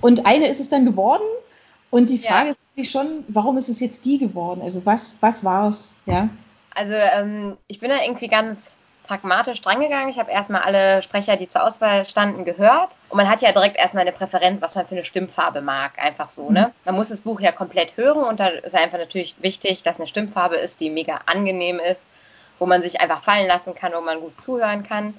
und 0.00 0.26
eine 0.26 0.48
ist 0.48 0.60
es 0.60 0.68
dann 0.68 0.86
geworden 0.86 1.24
und 1.90 2.10
die 2.10 2.18
Frage 2.18 2.48
ja. 2.48 2.52
ist 2.52 2.58
natürlich 2.78 2.90
schon, 2.90 3.24
warum 3.28 3.58
ist 3.58 3.68
es 3.68 3.80
jetzt 3.80 4.04
die 4.04 4.18
geworden? 4.18 4.62
Also 4.62 4.86
was, 4.86 5.18
was 5.20 5.44
war 5.44 5.68
es? 5.68 5.96
Ja? 6.06 6.28
Also 6.74 6.94
ähm, 6.94 7.56
ich 7.66 7.80
bin 7.80 7.90
da 7.90 7.96
irgendwie 8.02 8.28
ganz 8.28 8.76
pragmatisch 9.04 9.60
drangegangen. 9.62 10.10
Ich 10.10 10.18
habe 10.18 10.30
erstmal 10.30 10.62
alle 10.62 11.02
Sprecher, 11.02 11.36
die 11.36 11.48
zur 11.48 11.64
Auswahl 11.64 12.04
standen, 12.04 12.44
gehört. 12.44 12.90
Und 13.08 13.16
man 13.16 13.28
hat 13.28 13.40
ja 13.40 13.50
direkt 13.52 13.76
erstmal 13.76 14.02
eine 14.02 14.12
Präferenz, 14.12 14.60
was 14.60 14.74
man 14.74 14.86
für 14.86 14.94
eine 14.94 15.04
Stimmfarbe 15.04 15.60
mag. 15.60 15.92
Einfach 15.98 16.30
so, 16.30 16.50
ne? 16.50 16.68
Mhm. 16.68 16.72
Man 16.84 16.94
muss 16.94 17.08
das 17.08 17.22
Buch 17.22 17.40
ja 17.40 17.50
komplett 17.50 17.96
hören 17.96 18.22
und 18.22 18.38
da 18.38 18.48
ist 18.48 18.74
einfach 18.74 18.98
natürlich 18.98 19.34
wichtig, 19.40 19.82
dass 19.82 19.98
eine 19.98 20.06
Stimmfarbe 20.06 20.56
ist, 20.56 20.80
die 20.80 20.90
mega 20.90 21.20
angenehm 21.26 21.80
ist, 21.80 22.10
wo 22.58 22.66
man 22.66 22.82
sich 22.82 23.00
einfach 23.00 23.22
fallen 23.22 23.48
lassen 23.48 23.74
kann, 23.74 23.92
wo 23.92 24.00
man 24.00 24.20
gut 24.20 24.40
zuhören 24.40 24.84
kann. 24.84 25.14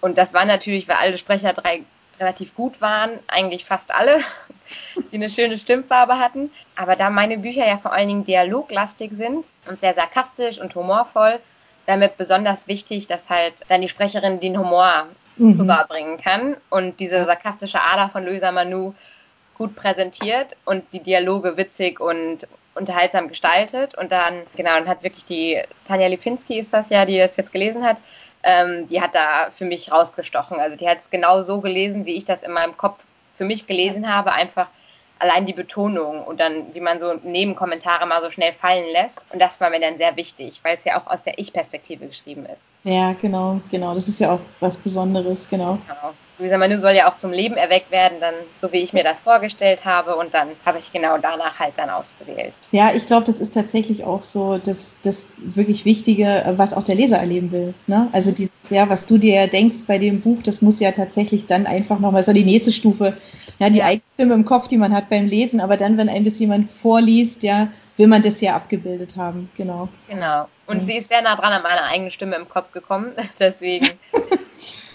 Und 0.00 0.16
das 0.16 0.32
war 0.32 0.44
natürlich, 0.44 0.88
weil 0.88 0.96
alle 0.96 1.18
Sprecher 1.18 1.52
drei 1.52 1.82
relativ 2.20 2.54
gut 2.54 2.80
waren, 2.80 3.18
eigentlich 3.26 3.64
fast 3.64 3.94
alle, 3.94 4.18
die 5.12 5.16
eine 5.16 5.30
schöne 5.30 5.58
Stimmfarbe 5.58 6.18
hatten. 6.18 6.50
Aber 6.76 6.96
da 6.96 7.10
meine 7.10 7.38
Bücher 7.38 7.66
ja 7.66 7.78
vor 7.78 7.92
allen 7.92 8.08
Dingen 8.08 8.24
dialoglastig 8.24 9.12
sind 9.12 9.46
und 9.66 9.80
sehr 9.80 9.94
sarkastisch 9.94 10.60
und 10.60 10.74
humorvoll, 10.74 11.40
damit 11.86 12.16
besonders 12.16 12.68
wichtig, 12.68 13.06
dass 13.06 13.30
halt 13.30 13.54
dann 13.68 13.80
die 13.80 13.88
Sprecherin 13.88 14.40
den 14.40 14.58
Humor 14.58 15.06
mhm. 15.36 15.60
rüberbringen 15.60 16.20
kann 16.20 16.56
und 16.70 17.00
diese 17.00 17.24
sarkastische 17.24 17.82
Ader 17.82 18.08
von 18.08 18.24
Luisa 18.24 18.52
Manu 18.52 18.94
gut 19.56 19.76
präsentiert 19.76 20.56
und 20.64 20.84
die 20.92 21.00
Dialoge 21.00 21.56
witzig 21.56 22.00
und 22.00 22.48
unterhaltsam 22.74 23.28
gestaltet. 23.28 23.94
Und 23.94 24.12
dann, 24.12 24.42
genau, 24.56 24.74
dann 24.74 24.88
hat 24.88 25.02
wirklich 25.02 25.24
die 25.24 25.62
Tanja 25.86 26.08
Lipinski 26.08 26.58
ist 26.58 26.72
das 26.72 26.90
ja, 26.90 27.04
die 27.04 27.18
das 27.18 27.36
jetzt 27.36 27.52
gelesen 27.52 27.84
hat, 27.84 27.96
ähm, 28.44 28.86
die 28.86 29.00
hat 29.00 29.14
da 29.14 29.50
für 29.50 29.64
mich 29.64 29.90
rausgestochen. 29.90 30.60
Also 30.60 30.76
die 30.76 30.88
hat 30.88 30.98
es 30.98 31.10
genau 31.10 31.42
so 31.42 31.60
gelesen, 31.60 32.06
wie 32.06 32.14
ich 32.14 32.24
das 32.24 32.42
in 32.42 32.52
meinem 32.52 32.76
Kopf 32.76 33.04
für 33.36 33.44
mich 33.44 33.66
gelesen 33.66 34.08
habe, 34.12 34.32
einfach 34.32 34.68
allein 35.18 35.46
die 35.46 35.52
Betonung 35.52 36.24
und 36.24 36.38
dann, 36.40 36.74
wie 36.74 36.80
man 36.80 37.00
so 37.00 37.14
Nebenkommentare 37.22 38.06
mal 38.06 38.20
so 38.22 38.30
schnell 38.30 38.52
fallen 38.52 38.84
lässt. 38.92 39.24
Und 39.32 39.40
das 39.40 39.60
war 39.60 39.70
mir 39.70 39.80
dann 39.80 39.96
sehr 39.96 40.16
wichtig, 40.16 40.60
weil 40.62 40.76
es 40.76 40.84
ja 40.84 41.00
auch 41.00 41.06
aus 41.06 41.22
der 41.22 41.38
Ich-Perspektive 41.38 42.06
geschrieben 42.06 42.46
ist. 42.46 42.70
Ja, 42.84 43.12
genau, 43.14 43.60
genau. 43.70 43.94
Das 43.94 44.08
ist 44.08 44.20
ja 44.20 44.32
auch 44.32 44.40
was 44.60 44.78
Besonderes, 44.78 45.48
genau. 45.48 45.78
genau. 45.86 46.14
Luisa 46.38 46.58
Manu 46.58 46.78
soll 46.78 46.92
ja 46.92 47.08
auch 47.08 47.16
zum 47.16 47.32
Leben 47.32 47.56
erweckt 47.56 47.92
werden, 47.92 48.18
dann 48.20 48.34
so 48.56 48.72
wie 48.72 48.78
ich 48.78 48.92
mir 48.92 49.04
das 49.04 49.20
vorgestellt 49.20 49.84
habe 49.84 50.16
und 50.16 50.34
dann 50.34 50.48
habe 50.66 50.78
ich 50.78 50.92
genau 50.92 51.16
danach 51.18 51.60
halt 51.60 51.74
dann 51.76 51.90
ausgewählt. 51.90 52.54
Ja, 52.72 52.92
ich 52.92 53.06
glaube, 53.06 53.24
das 53.24 53.38
ist 53.38 53.54
tatsächlich 53.54 54.04
auch 54.04 54.22
so 54.22 54.58
das, 54.58 54.96
das 55.02 55.26
wirklich 55.38 55.84
Wichtige, 55.84 56.54
was 56.56 56.74
auch 56.74 56.82
der 56.82 56.96
Leser 56.96 57.18
erleben 57.18 57.52
will. 57.52 57.74
Ne? 57.86 58.08
Also 58.12 58.32
dieses, 58.32 58.52
ja, 58.70 58.88
was 58.88 59.06
du 59.06 59.18
dir 59.18 59.46
denkst 59.46 59.84
bei 59.86 59.98
dem 59.98 60.22
Buch, 60.22 60.42
das 60.42 60.60
muss 60.60 60.80
ja 60.80 60.90
tatsächlich 60.90 61.46
dann 61.46 61.66
einfach 61.66 62.00
nochmal 62.00 62.22
so 62.22 62.32
die 62.32 62.44
nächste 62.44 62.72
Stufe, 62.72 63.16
ja, 63.60 63.70
die 63.70 63.78
ja. 63.78 63.86
Eigenstimme 63.86 64.34
im 64.34 64.44
Kopf, 64.44 64.66
die 64.66 64.76
man 64.76 64.92
hat 64.92 65.10
beim 65.10 65.26
Lesen, 65.26 65.60
aber 65.60 65.76
dann, 65.76 65.96
wenn 65.98 66.08
ein 66.08 66.24
bisschen 66.24 66.50
jemand 66.50 66.70
vorliest, 66.70 67.44
ja, 67.44 67.68
will 67.96 68.08
man 68.08 68.22
das 68.22 68.40
ja 68.40 68.56
abgebildet 68.56 69.16
haben, 69.16 69.48
genau. 69.56 69.88
Genau. 70.08 70.48
Und 70.66 70.82
mhm. 70.82 70.86
sie 70.86 70.96
ist 70.96 71.08
sehr 71.08 71.22
nah 71.22 71.36
dran 71.36 71.52
an 71.52 71.62
meiner 71.62 71.84
eigenen 71.84 72.10
Stimme 72.10 72.34
im 72.36 72.48
Kopf 72.48 72.72
gekommen, 72.72 73.12
deswegen. 73.38 73.90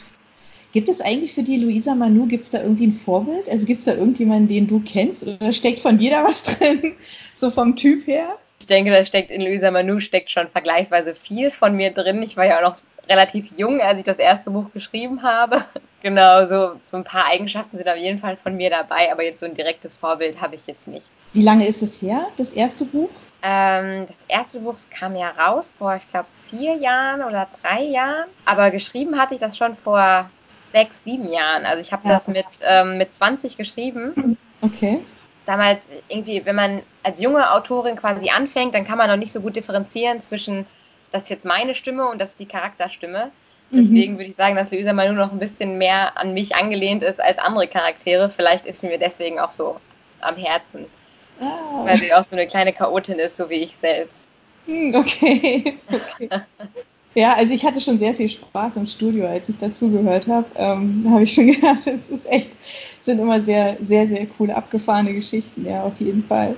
Gibt 0.72 0.88
es 0.88 1.02
eigentlich 1.02 1.34
für 1.34 1.42
die 1.42 1.58
Luisa 1.58 1.96
Manu, 1.96 2.28
gibt 2.28 2.44
es 2.44 2.52
da 2.52 2.62
irgendwie 2.62 2.88
ein 2.88 2.94
Vorbild? 2.94 3.50
Also 3.50 3.66
gibt 3.66 3.80
es 3.80 3.86
da 3.86 3.96
irgendjemanden, 3.96 4.48
den 4.48 4.68
du 4.68 4.82
kennst 4.86 5.26
oder 5.26 5.52
steckt 5.52 5.80
von 5.80 5.98
dir 5.98 6.12
da 6.12 6.24
was 6.24 6.44
drin? 6.60 6.96
So 7.34 7.50
vom 7.50 7.76
Typ 7.76 8.06
her? 8.06 8.38
Ich 8.60 8.68
denke, 8.68 8.92
da 8.92 9.04
steckt 9.04 9.32
in 9.32 9.42
Luisa 9.42 9.72
Manu 9.72 10.00
steckt 10.00 10.30
schon 10.30 10.48
vergleichsweise 10.48 11.16
viel 11.16 11.50
von 11.50 11.76
mir 11.76 11.92
drin. 11.92 12.22
Ich 12.22 12.38
war 12.38 12.46
ja 12.46 12.58
auch 12.58 12.70
noch 12.70 12.78
relativ 13.10 13.48
jung, 13.58 13.82
als 13.82 14.00
ich 14.00 14.04
das 14.04 14.20
erste 14.20 14.52
Buch 14.52 14.72
geschrieben 14.74 15.24
habe. 15.24 15.66
Genau, 16.02 16.48
so, 16.48 16.80
so 16.82 16.96
ein 16.96 17.04
paar 17.04 17.26
Eigenschaften 17.28 17.76
sind 17.76 17.90
auf 17.90 17.98
jeden 17.98 18.20
Fall 18.20 18.38
von 18.38 18.56
mir 18.56 18.70
dabei, 18.70 19.12
aber 19.12 19.22
jetzt 19.22 19.42
so 19.42 19.46
ein 19.46 19.54
direktes 19.54 19.98
Vorbild 19.98 20.40
habe 20.40 20.56
ich 20.56 20.66
jetzt 20.66 20.88
nicht. 20.88 21.06
Wie 21.34 21.42
lange 21.42 21.68
ist 21.68 21.82
es 21.82 22.02
her, 22.02 22.28
das 22.38 22.54
erste 22.54 22.86
Buch? 22.86 23.10
Ähm, 23.44 24.06
das 24.08 24.24
erste 24.30 24.62
Buch 24.62 24.78
kam 24.98 25.18
ja 25.18 25.32
raus 25.32 25.74
vor, 25.78 25.98
ich 25.98 26.08
glaube, 26.08 26.28
vier 26.46 26.76
Jahren 26.76 27.22
oder 27.22 27.50
drei 27.62 27.84
Jahren. 27.84 28.30
Aber 28.46 28.72
geschrieben 28.72 29.20
hatte 29.20 29.34
ich 29.34 29.42
das 29.42 29.58
schon 29.58 29.76
vor 29.76 30.30
sechs, 30.72 31.04
sieben 31.04 31.32
Jahren. 31.32 31.66
Also 31.66 31.82
ich 31.82 31.92
habe 31.92 32.08
ja. 32.08 32.14
das 32.14 32.28
mit, 32.28 32.46
ähm, 32.64 32.98
mit 32.98 33.14
20 33.14 33.58
geschrieben. 33.58 34.38
Okay. 34.62 35.00
Damals 35.46 35.88
irgendwie, 36.08 36.46
wenn 36.46 36.56
man 36.56 36.84
als 37.04 37.22
junge 37.22 37.52
Autorin 37.52 37.96
quasi 37.96 38.30
anfängt, 38.30 38.76
dann 38.76 38.86
kann 38.86 38.98
man 38.98 39.10
noch 39.10 39.18
nicht 39.18 39.32
so 39.32 39.42
gut 39.42 39.56
differenzieren 39.56 40.22
zwischen, 40.22 40.66
das 41.12 41.24
ist 41.24 41.30
jetzt 41.30 41.46
meine 41.46 41.76
Stimme 41.76 42.08
und 42.08 42.20
das 42.20 42.32
ist 42.32 42.40
die 42.40 42.46
Charakterstimme. 42.46 43.32
Mhm. 43.72 43.82
Deswegen 43.82 44.18
würde 44.18 44.30
ich 44.30 44.36
sagen, 44.36 44.56
dass 44.56 44.72
Luisa 44.72 44.94
mal 44.94 45.12
nur 45.12 45.26
noch 45.26 45.32
ein 45.32 45.40
bisschen 45.40 45.78
mehr 45.78 46.18
an 46.18 46.34
mich 46.34 46.56
angelehnt 46.56 47.04
ist 47.04 47.22
als 47.22 47.38
andere 47.40 47.68
Charaktere. 47.68 48.30
Vielleicht 48.30 48.66
ist 48.66 48.82
sie 48.82 48.88
mir 48.88 49.00
deswegen 49.00 49.40
auch 49.40 49.52
so 49.52 49.80
am 50.22 50.36
Herzen. 50.36 50.86
Oh. 51.40 51.86
Weil 51.86 51.98
sie 51.98 52.14
auch 52.14 52.26
so 52.30 52.36
eine 52.36 52.48
kleine 52.48 52.74
Chaotin 52.74 53.20
ist, 53.20 53.38
so 53.38 53.50
wie 53.50 53.64
ich 53.64 53.76
selbst. 53.76 54.22
Hm, 54.66 54.94
okay. 54.96 55.78
okay. 55.92 56.30
Ja, 57.16 57.34
also 57.34 57.54
ich 57.54 57.66
hatte 57.66 57.82
schon 57.82 57.98
sehr 57.98 58.14
viel 58.14 58.30
Spaß 58.30 58.78
im 58.78 58.86
Studio, 58.86 59.28
als 59.28 59.50
ich 59.50 59.58
dazugehört 59.58 60.28
habe. 60.28 60.46
Ähm, 60.56 61.02
da 61.04 61.12
habe 61.12 61.24
ich 61.24 61.34
schon 61.34 61.48
gedacht, 61.48 61.88
es 61.88 62.10
ist 62.10 62.32
echt, 62.32 62.58
sind 63.02 63.20
immer 63.20 63.42
sehr, 63.42 63.78
sehr, 63.80 64.08
sehr 64.08 64.26
coole, 64.28 64.56
abgefahrene 64.56 65.14
Geschichten, 65.14 65.66
ja, 65.66 65.84
auf 65.84 66.00
jeden 66.00 66.24
Fall. 66.24 66.56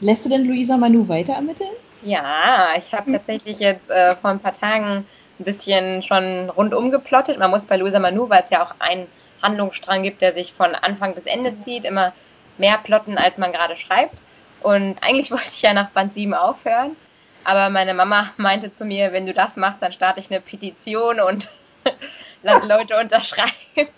Lässt 0.00 0.24
du 0.24 0.30
denn 0.30 0.46
Luisa 0.46 0.76
Manu 0.76 1.08
weiter 1.08 1.34
ermitteln? 1.34 1.70
Ja, 2.02 2.68
ich 2.78 2.92
habe 2.94 3.12
tatsächlich 3.12 3.58
jetzt 3.58 3.90
äh, 3.90 4.16
vor 4.16 4.30
ein 4.30 4.40
paar 4.40 4.54
Tagen 4.54 5.04
ein 5.38 5.44
bisschen 5.44 6.02
schon 6.02 6.48
rundum 6.50 6.90
geplottet. 6.90 7.38
Man 7.38 7.50
muss 7.50 7.66
bei 7.66 7.76
Luisa 7.76 7.98
Manu, 7.98 8.28
weil 8.28 8.42
es 8.42 8.50
ja 8.50 8.64
auch 8.64 8.74
einen 8.78 9.06
Handlungsstrang 9.42 10.02
gibt, 10.02 10.22
der 10.22 10.32
sich 10.32 10.52
von 10.52 10.74
Anfang 10.74 11.14
bis 11.14 11.26
Ende 11.26 11.58
zieht, 11.60 11.84
immer 11.84 12.12
mehr 12.58 12.78
plotten, 12.78 13.18
als 13.18 13.38
man 13.38 13.52
gerade 13.52 13.76
schreibt. 13.76 14.22
Und 14.62 14.96
eigentlich 15.02 15.30
wollte 15.30 15.50
ich 15.52 15.62
ja 15.62 15.74
nach 15.74 15.90
Band 15.90 16.14
7 16.14 16.34
aufhören. 16.34 16.96
Aber 17.44 17.70
meine 17.70 17.94
Mama 17.94 18.32
meinte 18.36 18.72
zu 18.72 18.84
mir, 18.84 19.12
wenn 19.12 19.26
du 19.26 19.32
das 19.32 19.56
machst, 19.56 19.82
dann 19.82 19.92
starte 19.92 20.20
ich 20.20 20.30
eine 20.30 20.40
Petition 20.40 21.20
und 21.20 21.48
lasse 22.42 22.66
Leute 22.66 22.98
unterschreiben. 22.98 23.52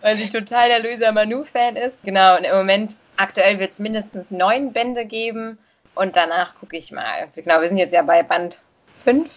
Weil 0.00 0.16
sie 0.16 0.28
total 0.28 0.68
der 0.68 0.82
Luisa 0.82 1.12
Manu-Fan 1.12 1.76
ist. 1.76 1.94
Genau, 2.04 2.36
und 2.36 2.44
im 2.44 2.56
Moment, 2.56 2.96
aktuell 3.16 3.58
wird 3.58 3.72
es 3.72 3.78
mindestens 3.78 4.30
neun 4.30 4.72
Bände 4.72 5.04
geben. 5.06 5.58
Und 5.94 6.16
danach 6.16 6.54
gucke 6.58 6.76
ich 6.76 6.90
mal. 6.90 7.28
Genau, 7.34 7.60
wir 7.60 7.68
sind 7.68 7.76
jetzt 7.76 7.92
ja 7.92 8.02
bei 8.02 8.22
Band 8.22 8.58
5. 9.04 9.28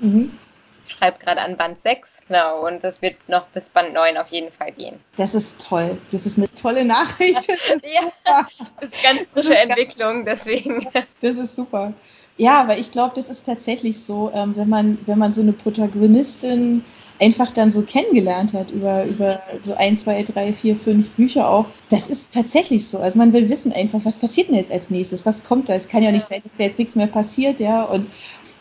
Mhm. 0.00 0.38
Schreibe 0.86 1.18
gerade 1.18 1.40
an 1.40 1.56
Band 1.56 1.80
6, 1.80 2.20
genau, 2.28 2.66
und 2.66 2.84
das 2.84 3.00
wird 3.00 3.16
noch 3.28 3.46
bis 3.48 3.68
Band 3.70 3.94
9 3.94 4.16
auf 4.18 4.28
jeden 4.28 4.52
Fall 4.52 4.72
gehen. 4.72 5.00
Das 5.16 5.34
ist 5.34 5.58
toll. 5.66 5.98
Das 6.10 6.26
ist 6.26 6.36
eine 6.36 6.48
tolle 6.50 6.84
Nachricht. 6.84 7.36
Das 7.36 7.46
ja, 7.82 8.46
das 8.80 8.90
ist 8.90 9.02
ganz 9.02 9.22
frische 9.32 9.54
ist 9.54 9.60
Entwicklung, 9.60 10.24
ganz, 10.24 10.44
deswegen. 10.44 10.86
Das 11.20 11.36
ist 11.36 11.56
super. 11.56 11.94
Ja, 12.36 12.60
aber 12.60 12.76
ich 12.76 12.90
glaube, 12.90 13.12
das 13.14 13.30
ist 13.30 13.46
tatsächlich 13.46 14.02
so, 14.02 14.30
ähm, 14.34 14.56
wenn 14.56 14.68
man, 14.68 14.98
wenn 15.06 15.18
man 15.18 15.32
so 15.32 15.42
eine 15.42 15.52
Protagonistin 15.52 16.84
einfach 17.20 17.50
dann 17.50 17.70
so 17.70 17.82
kennengelernt 17.82 18.54
hat 18.54 18.70
über, 18.70 19.04
über 19.04 19.40
so 19.60 19.74
ein, 19.74 19.96
zwei, 19.96 20.22
drei, 20.22 20.52
vier, 20.52 20.76
fünf 20.76 21.08
Bücher 21.10 21.48
auch. 21.48 21.66
Das 21.88 22.10
ist 22.10 22.32
tatsächlich 22.32 22.88
so. 22.88 22.98
Also 22.98 23.18
man 23.18 23.32
will 23.32 23.48
wissen 23.48 23.72
einfach, 23.72 24.04
was 24.04 24.18
passiert 24.18 24.48
denn 24.48 24.56
jetzt 24.56 24.72
als 24.72 24.90
nächstes? 24.90 25.24
Was 25.24 25.44
kommt 25.44 25.68
da? 25.68 25.74
Es 25.74 25.88
kann 25.88 26.02
ja 26.02 26.10
nicht 26.10 26.26
sein, 26.26 26.42
dass 26.42 26.52
da 26.58 26.64
jetzt 26.64 26.78
nichts 26.78 26.96
mehr 26.96 27.06
passiert, 27.06 27.60
ja. 27.60 27.84
Und 27.84 28.08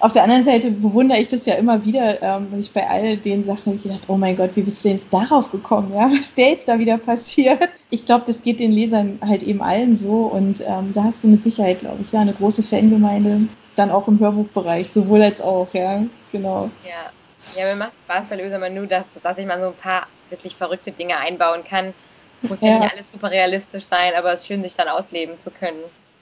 auf 0.03 0.11
der 0.11 0.23
anderen 0.23 0.43
Seite 0.43 0.69
bewundere 0.69 1.17
ich 1.19 1.29
das 1.29 1.45
ja 1.45 1.53
immer 1.53 1.85
wieder, 1.85 2.21
ähm, 2.21 2.47
wenn 2.51 2.59
ich 2.59 2.73
bei 2.73 2.89
all 2.89 3.15
den 3.15 3.41
Sachen 3.41 3.67
habe 3.67 3.75
ich 3.75 3.83
gedacht, 3.83 4.03
oh 4.09 4.17
mein 4.17 4.35
Gott, 4.35 4.49
wie 4.55 4.61
bist 4.61 4.83
du 4.83 4.89
denn 4.89 4.97
jetzt 4.97 5.13
darauf 5.13 5.49
gekommen, 5.49 5.93
ja? 5.93 6.01
Was 6.11 6.19
ist 6.19 6.37
der 6.37 6.49
jetzt 6.49 6.67
da 6.67 6.77
wieder 6.77 6.97
passiert? 6.97 7.69
Ich 7.89 8.05
glaube, 8.05 8.25
das 8.27 8.41
geht 8.41 8.59
den 8.59 8.73
Lesern 8.73 9.17
halt 9.25 9.43
eben 9.43 9.61
allen 9.61 9.95
so 9.95 10.25
und 10.25 10.59
ähm, 10.59 10.91
da 10.93 11.05
hast 11.05 11.23
du 11.23 11.29
mit 11.29 11.41
Sicherheit, 11.41 11.79
glaube 11.79 12.01
ich, 12.01 12.11
ja, 12.11 12.19
eine 12.19 12.33
große 12.33 12.63
Fangemeinde 12.63 13.47
dann 13.75 13.91
auch 13.91 14.09
im 14.09 14.19
Hörbuchbereich, 14.19 14.91
sowohl 14.91 15.21
als 15.21 15.41
auch, 15.41 15.69
ja, 15.71 16.03
genau. 16.33 16.69
Ja, 16.83 17.61
ja 17.61 17.73
mir 17.73 17.77
macht 17.77 17.93
Spaß 18.03 18.25
bei 18.29 18.35
Löser 18.35 18.69
nur, 18.69 18.87
dass, 18.87 19.05
dass 19.23 19.37
ich 19.37 19.45
mal 19.45 19.61
so 19.61 19.67
ein 19.67 19.73
paar 19.73 20.07
wirklich 20.29 20.53
verrückte 20.53 20.91
Dinge 20.91 21.15
einbauen 21.15 21.63
kann. 21.63 21.93
Muss 22.41 22.59
ja, 22.59 22.71
ja 22.71 22.79
nicht 22.79 22.93
alles 22.93 23.09
super 23.09 23.31
realistisch 23.31 23.85
sein, 23.85 24.11
aber 24.17 24.33
es 24.33 24.41
ist 24.41 24.47
schön, 24.47 24.63
sich 24.63 24.75
dann 24.75 24.89
ausleben 24.89 25.39
zu 25.39 25.49
können. 25.49 25.79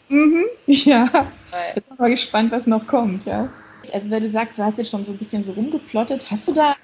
Mhm, 0.09 0.45
ja. 0.67 1.09
Weil. 1.11 1.73
Jetzt 1.75 1.89
bin 1.89 1.97
mal 1.97 2.11
gespannt, 2.11 2.51
was 2.51 2.67
noch 2.67 2.85
kommt, 2.85 3.25
ja. 3.25 3.49
Also 3.93 4.09
wenn 4.09 4.21
du 4.21 4.29
sagst, 4.29 4.57
du 4.57 4.63
hast 4.63 4.77
jetzt 4.77 4.89
schon 4.89 5.05
so 5.05 5.11
ein 5.11 5.17
bisschen 5.17 5.43
so 5.43 5.53
rumgeplottet, 5.53 6.29
hast 6.31 6.47
du 6.47 6.53
da 6.53 6.75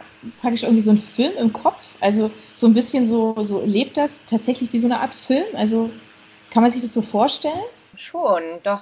praktisch 0.42 0.64
irgendwie 0.64 0.82
so 0.82 0.92
einen 0.92 1.00
Film 1.00 1.34
im 1.38 1.54
Kopf? 1.54 1.96
Also 2.02 2.32
so 2.54 2.68
ein 2.68 2.74
bisschen 2.74 3.06
so, 3.06 3.36
so 3.44 3.62
lebt 3.62 3.98
das 3.98 4.24
tatsächlich 4.26 4.74
wie 4.74 4.80
so 4.80 4.88
eine 4.88 5.00
Art 5.00 5.14
Film? 5.14 5.46
Also 5.54 5.90
kann 6.52 6.64
man 6.64 6.72
sich 6.72 6.82
das 6.82 6.94
so 6.94 7.02
vorstellen? 7.02 7.64
Schon, 7.96 8.42
doch. 8.64 8.82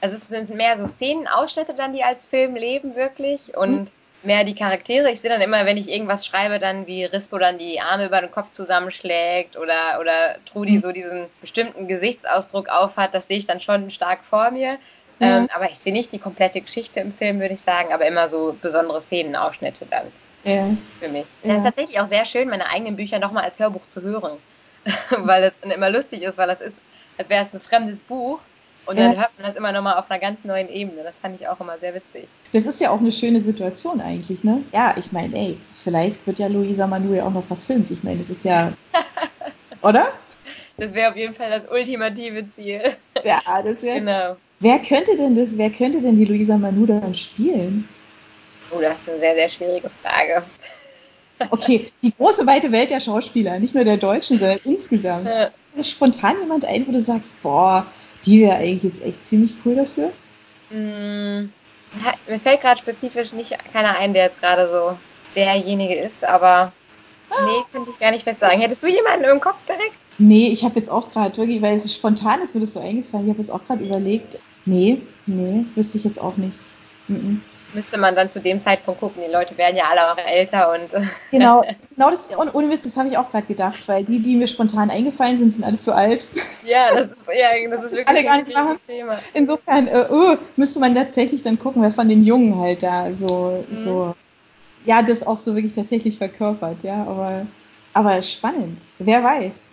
Also 0.00 0.16
es 0.16 0.28
sind 0.28 0.50
mehr 0.50 0.78
so 0.78 0.86
Szenenausschnitte 0.86 1.74
dann, 1.74 1.92
die 1.92 2.02
als 2.02 2.26
Film 2.26 2.56
leben 2.56 2.96
wirklich 2.96 3.56
und 3.56 3.82
mhm. 3.82 3.88
mehr 4.24 4.44
die 4.44 4.54
Charaktere. 4.54 5.10
Ich 5.12 5.20
sehe 5.20 5.30
dann 5.30 5.40
immer, 5.40 5.64
wenn 5.64 5.76
ich 5.76 5.88
irgendwas 5.88 6.26
schreibe, 6.26 6.58
dann 6.58 6.86
wie 6.86 7.04
Rispo 7.04 7.38
dann 7.38 7.58
die 7.58 7.80
Arme 7.80 8.06
über 8.06 8.20
den 8.20 8.30
Kopf 8.30 8.50
zusammenschlägt 8.52 9.56
oder, 9.56 10.00
oder 10.00 10.36
Trudi 10.44 10.72
mhm. 10.72 10.80
so 10.80 10.92
diesen 10.92 11.28
bestimmten 11.40 11.86
Gesichtsausdruck 11.86 12.68
aufhat, 12.68 13.14
das 13.14 13.28
sehe 13.28 13.38
ich 13.38 13.46
dann 13.46 13.60
schon 13.60 13.90
stark 13.90 14.24
vor 14.24 14.50
mir. 14.50 14.78
Mhm. 15.22 15.28
Ähm, 15.28 15.48
aber 15.54 15.70
ich 15.70 15.78
sehe 15.78 15.92
nicht 15.92 16.12
die 16.12 16.18
komplette 16.18 16.60
Geschichte 16.60 17.00
im 17.00 17.12
Film, 17.12 17.40
würde 17.40 17.54
ich 17.54 17.60
sagen, 17.60 17.92
aber 17.92 18.06
immer 18.06 18.28
so 18.28 18.56
besondere 18.60 19.00
Szenenausschnitte 19.00 19.86
dann. 19.86 20.06
Ja. 20.44 20.76
Für 21.00 21.08
mich. 21.08 21.26
Ja. 21.42 21.48
Das 21.48 21.58
ist 21.58 21.64
tatsächlich 21.64 22.00
auch 22.00 22.08
sehr 22.08 22.24
schön, 22.24 22.48
meine 22.48 22.68
eigenen 22.68 22.96
Bücher 22.96 23.18
nochmal 23.18 23.44
als 23.44 23.58
Hörbuch 23.58 23.86
zu 23.86 24.02
hören. 24.02 24.38
weil 25.10 25.42
das 25.42 25.54
dann 25.60 25.70
immer 25.70 25.90
lustig 25.90 26.22
ist, 26.22 26.38
weil 26.38 26.48
das 26.48 26.60
ist, 26.60 26.78
als 27.16 27.28
wäre 27.28 27.44
es 27.44 27.54
ein 27.54 27.60
fremdes 27.60 28.00
Buch 28.02 28.40
und 28.84 28.98
dann 28.98 29.16
hört 29.16 29.30
man 29.38 29.46
das 29.46 29.54
immer 29.54 29.70
nochmal 29.70 29.96
auf 29.96 30.10
einer 30.10 30.18
ganz 30.18 30.44
neuen 30.44 30.68
Ebene. 30.68 31.04
Das 31.04 31.20
fand 31.20 31.40
ich 31.40 31.46
auch 31.46 31.60
immer 31.60 31.78
sehr 31.78 31.94
witzig. 31.94 32.26
Das 32.52 32.66
ist 32.66 32.80
ja 32.80 32.90
auch 32.90 32.98
eine 32.98 33.12
schöne 33.12 33.38
Situation 33.38 34.00
eigentlich, 34.00 34.42
ne? 34.42 34.64
Ja, 34.72 34.94
ich 34.98 35.12
meine, 35.12 35.36
ey, 35.36 35.58
vielleicht 35.72 36.26
wird 36.26 36.40
ja 36.40 36.48
Luisa 36.48 36.86
Manu 36.86 37.14
ja 37.14 37.24
auch 37.24 37.32
noch 37.32 37.44
verfilmt. 37.44 37.90
Ich 37.92 38.02
meine, 38.02 38.18
das 38.18 38.30
ist 38.30 38.44
ja. 38.44 38.72
oder? 39.82 40.08
Das 40.78 40.94
wäre 40.94 41.10
auf 41.10 41.16
jeden 41.16 41.34
Fall 41.34 41.50
das 41.50 41.70
ultimative 41.70 42.50
Ziel. 42.50 42.82
Ja, 43.24 43.40
das 43.62 43.82
wäre. 43.82 44.00
Genau. 44.00 44.36
Wer 44.62 44.78
könnte 44.78 45.16
denn 45.16 45.34
das, 45.34 45.58
wer 45.58 45.70
könnte 45.70 46.00
denn 46.00 46.16
die 46.16 46.24
Luisa 46.24 46.56
Manu 46.56 46.86
dann 46.86 47.16
spielen? 47.16 47.88
Oh, 48.70 48.80
das 48.80 49.00
ist 49.00 49.08
eine 49.08 49.18
sehr, 49.18 49.34
sehr 49.34 49.48
schwierige 49.48 49.90
Frage. 49.90 50.44
Okay, 51.50 51.90
die 52.00 52.14
große 52.14 52.46
weite 52.46 52.70
Welt 52.70 52.90
der 52.90 53.00
Schauspieler, 53.00 53.58
nicht 53.58 53.74
nur 53.74 53.82
der 53.82 53.96
Deutschen, 53.96 54.38
sondern 54.38 54.60
insgesamt. 54.64 55.26
Ja. 55.26 55.50
Spontan 55.82 56.38
jemand 56.38 56.64
ein, 56.64 56.86
wo 56.86 56.92
du 56.92 57.00
sagst, 57.00 57.32
boah, 57.42 57.84
die 58.24 58.42
wäre 58.42 58.54
eigentlich 58.54 58.84
jetzt 58.84 59.02
echt 59.04 59.24
ziemlich 59.24 59.56
cool 59.64 59.74
dafür. 59.74 60.12
Mm, 60.70 61.50
mir 62.28 62.38
fällt 62.38 62.60
gerade 62.60 62.78
spezifisch 62.78 63.32
nicht 63.32 63.56
keiner 63.72 63.98
ein, 63.98 64.12
der 64.12 64.26
jetzt 64.26 64.38
gerade 64.38 64.68
so 64.68 64.96
derjenige 65.34 65.96
ist, 65.96 66.24
aber 66.24 66.72
ah. 67.30 67.46
nee, 67.46 67.64
könnte 67.72 67.90
ich 67.90 67.98
gar 67.98 68.12
nicht 68.12 68.22
fest 68.22 68.38
sagen. 68.38 68.60
Hättest 68.60 68.84
du 68.84 68.86
jemanden 68.86 69.24
im 69.24 69.40
Kopf 69.40 69.64
direkt? 69.66 69.96
Nee, 70.18 70.50
ich 70.52 70.62
habe 70.62 70.78
jetzt 70.78 70.90
auch 70.90 71.10
gerade 71.10 71.36
wirklich, 71.36 71.60
weil 71.60 71.76
es 71.76 71.92
spontan 71.92 72.40
ist 72.42 72.54
mir 72.54 72.60
das 72.60 72.74
so 72.74 72.80
eingefallen, 72.80 73.24
ich 73.24 73.30
habe 73.30 73.40
jetzt 73.40 73.50
auch 73.50 73.64
gerade 73.64 73.82
überlegt, 73.82 74.38
nee, 74.64 75.02
nee, 75.26 75.64
wüsste 75.74 75.98
ich 75.98 76.04
jetzt 76.04 76.20
auch 76.20 76.36
nicht. 76.36 76.58
Mm 77.08 77.14
-mm 77.14 77.36
müsste 77.74 77.98
man 77.98 78.14
dann 78.14 78.28
zu 78.28 78.40
dem 78.40 78.60
Zeitpunkt 78.60 79.00
gucken. 79.00 79.22
Die 79.26 79.32
Leute 79.32 79.56
werden 79.58 79.76
ja 79.76 79.84
alle 79.90 80.12
auch 80.12 80.18
älter 80.18 80.72
und. 80.72 80.92
Genau, 81.30 81.64
genau 81.96 82.10
das, 82.10 82.26
und 82.36 82.54
ohne 82.54 82.66
Mist, 82.66 82.84
das 82.84 82.96
habe 82.96 83.08
ich 83.08 83.16
auch 83.16 83.30
gerade 83.30 83.46
gedacht, 83.46 83.88
weil 83.88 84.04
die, 84.04 84.20
die 84.20 84.36
mir 84.36 84.46
spontan 84.46 84.90
eingefallen 84.90 85.38
sind, 85.38 85.50
sind 85.50 85.64
alle 85.64 85.78
zu 85.78 85.94
alt. 85.94 86.28
Ja, 86.64 86.94
das 86.94 87.10
ist, 87.12 87.26
ja, 87.28 87.68
das 87.70 87.84
ist 87.84 87.92
wirklich 87.92 88.28
alle 88.28 88.30
ein 88.30 88.44
schwieriges 88.44 88.82
Thema. 88.82 89.20
Insofern 89.32 89.88
äh, 89.88 90.06
uh, 90.10 90.36
müsste 90.56 90.80
man 90.80 90.94
tatsächlich 90.94 91.42
dann 91.42 91.58
gucken, 91.58 91.82
wer 91.82 91.90
von 91.90 92.08
den 92.08 92.22
Jungen 92.22 92.58
halt 92.60 92.82
da 92.82 93.12
so, 93.14 93.64
mhm. 93.68 93.74
so, 93.74 94.14
ja, 94.84 95.02
das 95.02 95.26
auch 95.26 95.38
so 95.38 95.54
wirklich 95.54 95.72
tatsächlich 95.72 96.18
verkörpert, 96.18 96.82
ja, 96.82 97.04
aber, 97.04 97.46
aber 97.94 98.20
spannend. 98.20 98.78
Wer 98.98 99.24
weiß. 99.24 99.64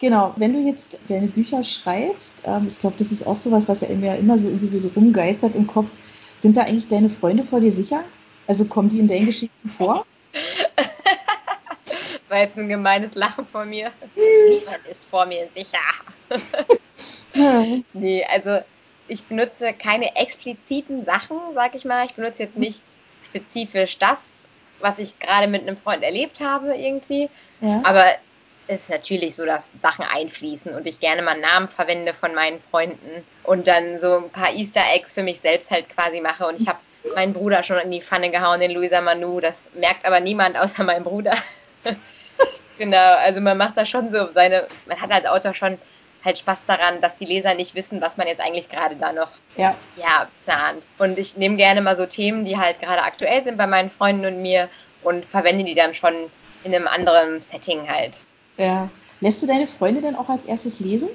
Genau, 0.00 0.32
wenn 0.36 0.52
du 0.52 0.60
jetzt 0.60 0.98
deine 1.08 1.26
Bücher 1.26 1.64
schreibst, 1.64 2.42
ähm, 2.46 2.66
ich 2.68 2.78
glaube, 2.78 2.96
das 2.98 3.10
ist 3.10 3.26
auch 3.26 3.36
sowas, 3.36 3.68
was 3.68 3.80
ja 3.80 3.88
immer, 3.88 4.16
immer 4.16 4.38
so 4.38 4.46
irgendwie 4.46 4.66
so 4.66 4.80
rumgeistert 4.94 5.56
im 5.56 5.66
Kopf. 5.66 5.88
Sind 6.34 6.56
da 6.56 6.62
eigentlich 6.62 6.86
deine 6.86 7.10
Freunde 7.10 7.42
vor 7.42 7.60
dir 7.60 7.72
sicher? 7.72 8.04
Also 8.46 8.66
kommen 8.66 8.88
die 8.88 9.00
in 9.00 9.08
deinen 9.08 9.26
Geschichten 9.26 9.70
vor? 9.76 10.06
War 12.28 12.38
jetzt 12.38 12.56
ein 12.58 12.68
gemeines 12.68 13.14
Lachen 13.14 13.46
von 13.46 13.68
mir. 13.68 13.90
Niemand 14.14 14.86
ist 14.88 15.04
vor 15.04 15.26
mir 15.26 15.48
sicher. 15.52 15.78
nee, 17.92 18.24
also 18.30 18.58
ich 19.08 19.24
benutze 19.24 19.72
keine 19.72 20.14
expliziten 20.14 21.02
Sachen, 21.02 21.38
sag 21.52 21.74
ich 21.74 21.84
mal. 21.84 22.06
Ich 22.06 22.14
benutze 22.14 22.42
jetzt 22.44 22.58
nicht 22.58 22.82
spezifisch 23.26 23.98
das, 23.98 24.46
was 24.80 24.98
ich 24.98 25.18
gerade 25.18 25.48
mit 25.48 25.62
einem 25.62 25.76
Freund 25.76 26.02
erlebt 26.04 26.40
habe 26.40 26.76
irgendwie. 26.76 27.30
Ja. 27.60 27.80
Aber 27.84 28.04
ist 28.68 28.90
natürlich 28.90 29.34
so, 29.34 29.44
dass 29.44 29.70
Sachen 29.82 30.04
einfließen 30.04 30.74
und 30.74 30.86
ich 30.86 31.00
gerne 31.00 31.22
mal 31.22 31.38
Namen 31.38 31.68
verwende 31.68 32.14
von 32.14 32.34
meinen 32.34 32.60
Freunden 32.70 33.24
und 33.44 33.66
dann 33.66 33.98
so 33.98 34.16
ein 34.16 34.30
paar 34.30 34.52
Easter 34.54 34.82
Eggs 34.94 35.14
für 35.14 35.22
mich 35.22 35.40
selbst 35.40 35.70
halt 35.70 35.88
quasi 35.88 36.20
mache. 36.20 36.46
Und 36.46 36.60
ich 36.60 36.68
habe 36.68 36.78
meinen 37.14 37.32
Bruder 37.32 37.62
schon 37.62 37.78
in 37.78 37.90
die 37.90 38.02
Pfanne 38.02 38.30
gehauen, 38.30 38.60
den 38.60 38.72
Luisa 38.72 39.00
Manu. 39.00 39.40
Das 39.40 39.70
merkt 39.74 40.04
aber 40.04 40.20
niemand 40.20 40.58
außer 40.58 40.84
meinem 40.84 41.04
Bruder. 41.04 41.34
genau, 42.78 43.14
also 43.16 43.40
man 43.40 43.56
macht 43.56 43.76
da 43.76 43.86
schon 43.86 44.10
so 44.10 44.30
seine, 44.32 44.66
man 44.86 45.00
hat 45.00 45.10
als 45.10 45.26
Autor 45.26 45.54
schon 45.54 45.78
halt 46.24 46.38
Spaß 46.38 46.66
daran, 46.66 47.00
dass 47.00 47.16
die 47.16 47.24
Leser 47.24 47.54
nicht 47.54 47.74
wissen, 47.74 48.00
was 48.00 48.16
man 48.16 48.26
jetzt 48.26 48.40
eigentlich 48.40 48.68
gerade 48.68 48.96
da 48.96 49.12
noch 49.12 49.30
ja. 49.56 49.76
Ja, 49.96 50.28
plant. 50.44 50.84
Und 50.98 51.18
ich 51.18 51.36
nehme 51.36 51.56
gerne 51.56 51.80
mal 51.80 51.96
so 51.96 52.06
Themen, 52.06 52.44
die 52.44 52.58
halt 52.58 52.80
gerade 52.80 53.02
aktuell 53.02 53.42
sind 53.42 53.56
bei 53.56 53.66
meinen 53.66 53.88
Freunden 53.88 54.26
und 54.26 54.42
mir 54.42 54.68
und 55.02 55.24
verwende 55.26 55.64
die 55.64 55.74
dann 55.74 55.94
schon 55.94 56.30
in 56.64 56.74
einem 56.74 56.88
anderen 56.88 57.40
Setting 57.40 57.88
halt. 57.88 58.18
Ja. 58.58 58.90
Lässt 59.20 59.42
du 59.42 59.46
deine 59.46 59.66
Freunde 59.66 60.00
dann 60.00 60.16
auch 60.16 60.28
als 60.28 60.44
erstes 60.44 60.80
lesen? 60.80 61.08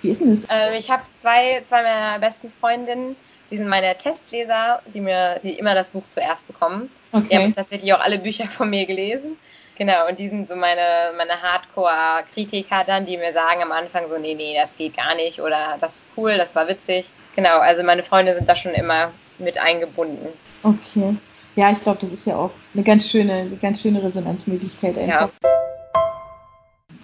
Wie 0.00 0.08
ist 0.08 0.20
denn 0.20 0.30
das? 0.30 0.44
Äh, 0.44 0.78
ich 0.78 0.90
habe 0.90 1.02
zwei, 1.16 1.62
zwei 1.64 1.82
meiner 1.82 2.18
besten 2.18 2.50
Freundinnen, 2.60 3.16
die 3.50 3.56
sind 3.56 3.68
meine 3.68 3.96
Testleser, 3.96 4.80
die 4.94 5.00
mir, 5.00 5.40
die 5.42 5.58
immer 5.58 5.74
das 5.74 5.90
Buch 5.90 6.04
zuerst 6.08 6.46
bekommen. 6.46 6.90
Okay. 7.12 7.26
Die 7.30 7.36
haben 7.36 7.54
tatsächlich 7.54 7.92
auch 7.92 8.00
alle 8.00 8.18
Bücher 8.18 8.46
von 8.46 8.70
mir 8.70 8.86
gelesen. 8.86 9.36
Genau, 9.76 10.08
und 10.08 10.18
die 10.18 10.28
sind 10.28 10.48
so 10.48 10.54
meine, 10.54 11.12
meine 11.16 11.40
Hardcore-Kritiker 11.40 12.84
dann, 12.86 13.06
die 13.06 13.16
mir 13.16 13.32
sagen 13.32 13.62
am 13.62 13.72
Anfang 13.72 14.06
so, 14.06 14.18
nee, 14.18 14.34
nee, 14.34 14.54
das 14.54 14.76
geht 14.76 14.96
gar 14.96 15.14
nicht 15.14 15.40
oder 15.40 15.78
das 15.80 15.96
ist 15.96 16.08
cool, 16.16 16.36
das 16.36 16.54
war 16.54 16.68
witzig. 16.68 17.10
Genau, 17.34 17.58
also 17.58 17.82
meine 17.82 18.02
Freunde 18.02 18.34
sind 18.34 18.48
da 18.48 18.54
schon 18.54 18.72
immer 18.72 19.12
mit 19.38 19.58
eingebunden. 19.58 20.28
Okay. 20.62 21.16
Ja, 21.56 21.70
ich 21.70 21.80
glaube, 21.80 21.98
das 22.00 22.12
ist 22.12 22.26
ja 22.26 22.36
auch 22.36 22.50
eine 22.74 22.82
ganz 22.82 23.10
schöne, 23.10 23.32
eine 23.32 23.56
ganz 23.56 23.82
schöne 23.82 24.02
Resonanzmöglichkeit 24.02 24.96
einfach. 24.96 25.30
Ja. 25.42 25.50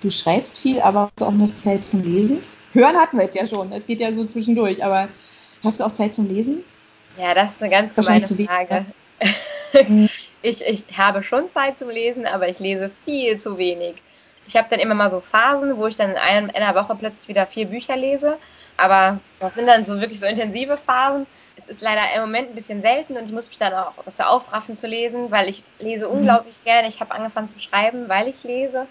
Du 0.00 0.11
schreibst 0.11 0.59
viel, 0.59 0.81
aber 0.81 1.02
hast 1.02 1.21
du 1.21 1.25
auch 1.25 1.33
noch 1.33 1.52
Zeit 1.55 1.83
zum 1.85 2.02
Lesen? 2.02 2.43
Hören 2.73 2.97
hatten 2.97 3.17
wir 3.17 3.25
jetzt 3.25 3.37
ja 3.37 3.47
schon, 3.47 3.73
es 3.73 3.87
geht 3.87 4.00
ja 4.00 4.12
so 4.12 4.25
zwischendurch, 4.25 4.85
aber 4.85 5.09
hast 5.64 5.81
du 5.81 5.85
auch 5.85 5.93
Zeit 5.93 6.14
zum 6.14 6.28
Lesen? 6.28 6.64
Ja, 7.19 7.35
das 7.35 7.52
ist 7.52 7.62
eine 7.62 7.71
ganz 7.71 7.95
gemeine 7.95 8.26
Frage. 8.26 8.87
ich, 10.43 10.64
ich 10.64 10.85
habe 10.97 11.23
schon 11.23 11.50
Zeit 11.50 11.78
zum 11.78 11.90
Lesen, 11.90 12.26
aber 12.26 12.49
ich 12.49 12.59
lese 12.59 12.90
viel 13.05 13.38
zu 13.38 13.59
wenig. 13.59 13.95
Ich 14.47 14.57
habe 14.57 14.69
dann 14.71 14.81
immer 14.81 14.95
mal 14.95 15.11
so 15.11 15.21
Phasen, 15.21 15.76
wo 15.76 15.87
ich 15.87 15.97
dann 15.97 16.12
in 16.12 16.17
einer 16.50 16.75
Woche 16.75 16.95
plötzlich 16.95 17.28
wieder 17.28 17.47
vier 17.47 17.67
Bücher 17.67 17.97
lese. 17.97 18.38
Aber 18.76 19.19
das 19.40 19.55
sind 19.55 19.67
dann 19.67 19.85
so 19.85 20.00
wirklich 20.00 20.21
so 20.21 20.26
intensive 20.26 20.78
Phasen. 20.78 21.26
Es 21.57 21.69
ist 21.69 21.83
leider 21.83 22.02
im 22.14 22.23
Moment 22.23 22.50
ein 22.50 22.55
bisschen 22.55 22.81
selten 22.81 23.17
und 23.17 23.25
ich 23.25 23.33
muss 23.33 23.49
mich 23.49 23.59
dann 23.59 23.75
auch 23.75 23.93
das 24.05 24.17
so 24.17 24.23
aufraffen 24.23 24.76
zu 24.76 24.87
lesen, 24.87 25.31
weil 25.31 25.49
ich 25.49 25.64
lese 25.81 26.07
mhm. 26.07 26.19
unglaublich 26.19 26.62
gerne. 26.64 26.88
Ich 26.88 27.00
habe 27.00 27.12
angefangen 27.12 27.50
zu 27.50 27.59
schreiben, 27.59 28.09
weil 28.09 28.28
ich 28.28 28.43
lese. 28.45 28.87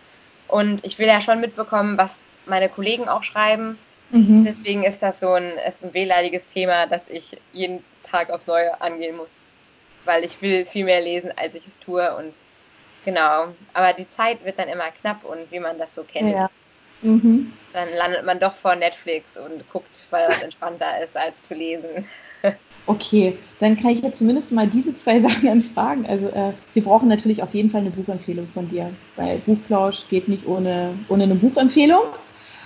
Und 0.48 0.86
ich 0.86 1.00
will 1.00 1.08
ja 1.08 1.22
schon 1.22 1.40
mitbekommen, 1.40 1.98
was 1.98 2.26
meine 2.46 2.70
Kollegen 2.70 3.10
auch 3.10 3.24
schreiben. 3.24 3.78
Mhm. 4.12 4.46
Deswegen 4.46 4.84
ist 4.84 5.04
das 5.04 5.20
so 5.20 5.34
ein, 5.34 5.54
ist 5.68 5.84
ein 5.84 5.94
wehleidiges 5.94 6.48
Thema, 6.48 6.88
dass 6.88 7.08
ich 7.10 7.38
jeden 7.52 7.84
Tag 8.04 8.30
aufs 8.30 8.48
Neue 8.48 8.80
angehen 8.80 9.18
muss 9.18 9.40
weil 10.08 10.24
ich 10.24 10.42
will 10.42 10.66
viel 10.66 10.86
mehr 10.86 11.02
lesen, 11.02 11.32
als 11.36 11.54
ich 11.54 11.68
es 11.68 11.78
tue 11.78 12.16
und 12.16 12.34
genau. 13.06 13.50
Aber 13.74 13.94
die 13.94 14.10
Zeit 14.10 14.44
wird 14.44 14.58
dann 14.58 14.70
immer 14.70 14.90
knapp 14.90 15.24
und 15.24 15.52
wie 15.52 15.60
man 15.60 15.78
das 15.78 15.94
so 15.94 16.04
kennt. 16.04 16.36
Ja. 16.36 16.50
Mhm. 17.02 17.52
Dann 17.74 17.88
landet 17.98 18.26
man 18.26 18.40
doch 18.40 18.56
vor 18.56 18.76
Netflix 18.76 19.38
und 19.38 19.70
guckt, 19.72 20.08
weil 20.10 20.28
das 20.30 20.44
entspannter 20.44 21.02
ist, 21.04 21.16
als 21.16 21.44
zu 21.44 21.54
lesen. 21.54 22.08
Okay, 22.90 23.38
dann 23.60 23.76
kann 23.76 23.92
ich 23.92 24.02
jetzt 24.02 24.20
zumindest 24.20 24.54
mal 24.54 24.66
diese 24.66 24.96
zwei 24.96 25.20
Sachen 25.28 25.50
anfragen. 25.50 26.06
Also 26.08 26.30
äh, 26.30 26.54
wir 26.74 26.84
brauchen 26.84 27.10
natürlich 27.10 27.44
auf 27.44 27.54
jeden 27.54 27.70
Fall 27.70 27.82
eine 27.82 27.90
Buchempfehlung 27.90 28.48
von 28.54 28.70
dir, 28.70 28.94
weil 29.18 29.40
Buchplausch 29.40 30.08
geht 30.08 30.30
nicht 30.30 30.48
ohne, 30.48 30.98
ohne 31.10 31.24
eine 31.24 31.36
Buchempfehlung. 31.36 32.04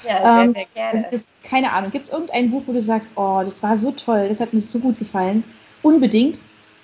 Ja, 0.03 0.21
sehr, 0.23 0.43
ähm, 0.43 0.53
sehr 0.53 0.65
gerne. 0.65 1.11
Also, 1.11 1.25
keine 1.43 1.71
Ahnung, 1.71 1.89
gibt 1.89 2.05
es 2.05 2.11
irgendein 2.11 2.51
Buch, 2.51 2.61
wo 2.67 2.71
du 2.71 2.81
sagst, 2.81 3.17
oh, 3.17 3.41
das 3.43 3.63
war 3.63 3.75
so 3.77 3.91
toll, 3.91 4.29
das 4.29 4.39
hat 4.39 4.53
mir 4.53 4.59
so 4.59 4.79
gut 4.79 4.99
gefallen? 4.99 5.43
Unbedingt 5.81 6.39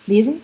lesen? 0.08 0.42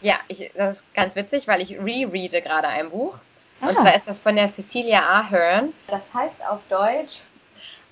Ja, 0.00 0.14
ich, 0.28 0.50
das 0.54 0.76
ist 0.76 0.94
ganz 0.94 1.16
witzig, 1.16 1.46
weil 1.46 1.60
ich 1.60 1.78
rereade 1.78 2.40
gerade 2.40 2.68
ein 2.68 2.90
Buch. 2.90 3.18
Ah. 3.60 3.68
Und 3.68 3.78
zwar 3.78 3.94
ist 3.94 4.08
das 4.08 4.20
von 4.20 4.36
der 4.36 4.48
Cecilia 4.48 5.02
Ahern. 5.02 5.72
Das 5.88 6.02
heißt 6.12 6.44
auf 6.48 6.60
Deutsch 6.68 7.20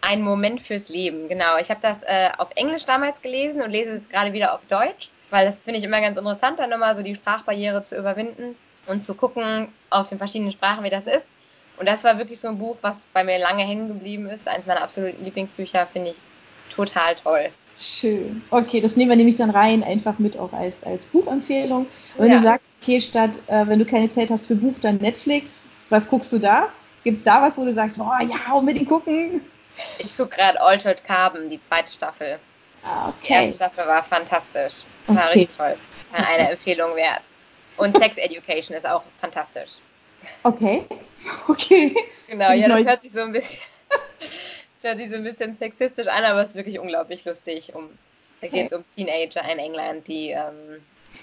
Ein 0.01 0.23
Moment 0.23 0.61
fürs 0.61 0.89
Leben. 0.89 1.29
Genau, 1.29 1.57
ich 1.59 1.71
habe 1.71 1.81
das 1.81 2.03
äh, 2.05 2.31
auf 2.39 2.49
Englisch 2.55 2.85
damals 2.85 3.21
gelesen 3.21 3.63
und 3.63 3.71
lese 3.71 3.93
es 3.93 4.09
gerade 4.09 4.33
wieder 4.33 4.55
auf 4.55 4.61
Deutsch, 4.69 5.11
weil 5.31 5.45
das 5.45 5.61
finde 5.61 5.79
ich 5.79 5.85
immer 5.85 6.01
ganz 6.01 6.17
interessant, 6.17 6.59
dann 6.59 6.71
nochmal 6.71 6.95
so 6.95 7.03
die 7.03 7.15
Sprachbarriere 7.15 7.83
zu 7.83 7.97
überwinden 7.97 8.57
und 8.87 9.03
zu 9.03 9.15
gucken 9.15 9.73
auf 9.91 10.09
den 10.09 10.19
verschiedenen 10.19 10.53
Sprachen, 10.53 10.85
wie 10.85 10.91
das 10.91 11.07
ist. 11.07 11.27
Und 11.79 11.89
das 11.89 12.03
war 12.05 12.19
wirklich 12.19 12.41
so 12.41 12.49
ein 12.49 12.59
Buch, 12.59 12.77
was 12.81 13.07
bei 13.13 13.23
mir 13.23 13.39
lange 13.39 13.63
hängen 13.63 13.89
geblieben 13.89 14.29
ist. 14.29 14.49
Eins 14.49 14.67
meiner 14.67 14.83
absoluten 14.83 15.25
Lieblingsbücher, 15.25 15.87
finde 15.87 16.11
ich 16.11 16.17
total 16.75 17.17
toll. 17.17 17.51
Schön. 17.77 18.43
Okay, 18.51 18.81
das 18.81 18.97
nehmen 18.97 19.11
wir 19.11 19.17
nämlich 19.17 19.37
dann 19.37 19.51
rein, 19.51 19.85
einfach 19.85 20.19
mit 20.19 20.37
auch 20.37 20.53
als, 20.53 20.83
als 20.83 21.07
Buchempfehlung. 21.07 21.87
Und 22.17 22.25
wenn 22.25 22.33
ja. 22.33 22.39
du 22.39 22.45
sagst, 22.45 22.67
okay, 22.83 23.01
statt, 23.01 23.39
äh, 23.47 23.67
wenn 23.67 23.79
du 23.79 23.85
keine 23.85 24.11
Zeit 24.11 24.31
hast 24.31 24.49
für 24.49 24.57
Buch, 24.57 24.75
dann 24.81 24.97
Netflix, 24.97 25.69
was 25.89 26.09
guckst 26.09 26.33
du 26.33 26.39
da? 26.39 26.69
Gibt 27.05 27.19
es 27.19 27.25
da 27.25 27.41
was, 27.41 27.57
wo 27.57 27.65
du 27.65 27.73
sagst, 27.73 28.01
oh 28.01 28.05
ja, 28.05 28.53
unbedingt 28.53 28.89
gucken? 28.89 29.43
Ich 29.99 30.17
gucke 30.17 30.37
gerade 30.37 30.61
Altered 30.61 31.05
Carbon, 31.05 31.51
die 31.51 31.61
zweite 31.63 31.93
Staffel. 31.93 32.39
Ah, 32.83 33.09
okay. 33.11 33.17
Die 33.21 33.33
erste 33.33 33.57
Staffel 33.57 33.87
war 33.87 34.03
fantastisch. 34.03 34.85
War 35.07 35.17
okay. 35.17 35.39
richtig 35.39 35.57
toll. 35.57 35.77
War 36.11 36.27
eine 36.27 36.51
Empfehlung 36.51 36.97
wert. 36.97 37.23
Und 37.77 37.97
Sex 37.97 38.17
Education 38.17 38.77
ist 38.77 38.87
auch 38.87 39.03
fantastisch. 39.21 39.79
Okay. 40.43 40.85
Okay. 41.49 41.97
Genau, 42.29 42.53
ja, 42.53 42.69
das 42.69 42.85
hört 42.85 43.03
sich 43.03 43.11
so 43.11 43.23
ein 43.23 43.33
bisschen. 43.33 43.59
Das 44.81 44.91
hört 44.91 44.99
sich 44.99 45.11
so 45.11 45.17
ein 45.17 45.25
bisschen 45.25 45.57
sexistisch 45.57 46.07
an, 46.07 46.23
aber 46.25 46.43
es 46.43 46.51
ist 46.51 46.55
wirklich 46.55 46.79
unglaublich 46.79 47.25
lustig. 47.25 47.75
Um, 47.75 47.91
da 48.41 48.47
geht 48.47 48.71
es 48.71 48.73
um 48.73 48.85
Teenager 48.95 49.43
in 49.51 49.59
England, 49.59 50.07
die 50.07 50.31
ähm, 50.31 50.81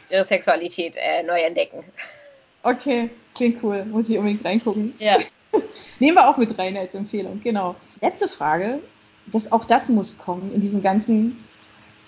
ihre 0.09 0.25
Sexualität 0.25 0.95
äh, 0.97 1.23
neu 1.23 1.39
entdecken. 1.39 1.85
Okay, 2.63 3.09
klingt 3.33 3.63
cool. 3.63 3.85
Muss 3.85 4.09
ich 4.09 4.17
unbedingt 4.17 4.43
reingucken. 4.43 4.93
Ja. 4.99 5.17
Nehmen 5.99 6.17
wir 6.17 6.27
auch 6.29 6.35
mit 6.35 6.57
rein 6.59 6.75
als 6.75 6.95
Empfehlung, 6.95 7.39
genau. 7.39 7.75
Letzte 8.01 8.27
Frage. 8.27 8.81
Das, 9.27 9.49
auch 9.53 9.63
das 9.63 9.87
muss 9.87 10.17
kommen 10.17 10.53
in 10.53 10.59
diesem 10.59 10.81
ganzen. 10.81 11.41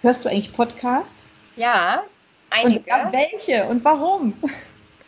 Hörst 0.02 0.26
du 0.26 0.30
eigentlich 0.30 0.52
Podcast? 0.52 1.28
Ja, 1.56 2.04
einige. 2.50 2.80
Und 2.80 3.14
welche 3.14 3.66
und 3.68 3.86
warum? 3.86 4.34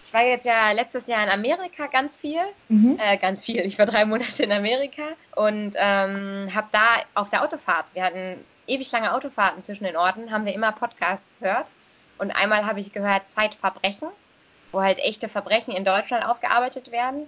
Ich 0.09 0.13
war 0.15 0.23
jetzt 0.23 0.45
ja 0.47 0.71
letztes 0.71 1.05
Jahr 1.05 1.23
in 1.23 1.29
Amerika 1.29 1.85
ganz 1.85 2.17
viel, 2.17 2.41
mhm. 2.67 2.97
äh, 2.99 3.15
ganz 3.17 3.45
viel. 3.45 3.59
Ich 3.59 3.77
war 3.77 3.85
drei 3.85 4.05
Monate 4.05 4.41
in 4.41 4.51
Amerika 4.51 5.03
und 5.35 5.75
ähm, 5.75 6.49
habe 6.51 6.67
da 6.71 7.03
auf 7.13 7.29
der 7.29 7.43
Autofahrt, 7.43 7.85
wir 7.93 8.03
hatten 8.03 8.43
ewig 8.65 8.91
lange 8.91 9.13
Autofahrten 9.13 9.61
zwischen 9.61 9.83
den 9.83 9.95
Orten, 9.95 10.31
haben 10.31 10.45
wir 10.47 10.55
immer 10.55 10.71
Podcast 10.71 11.27
gehört. 11.39 11.67
Und 12.17 12.31
einmal 12.31 12.65
habe 12.65 12.79
ich 12.79 12.91
gehört 12.91 13.29
Zeitverbrechen, 13.29 14.07
wo 14.71 14.81
halt 14.81 14.97
echte 14.97 15.29
Verbrechen 15.29 15.75
in 15.75 15.85
Deutschland 15.85 16.25
aufgearbeitet 16.25 16.91
werden. 16.91 17.27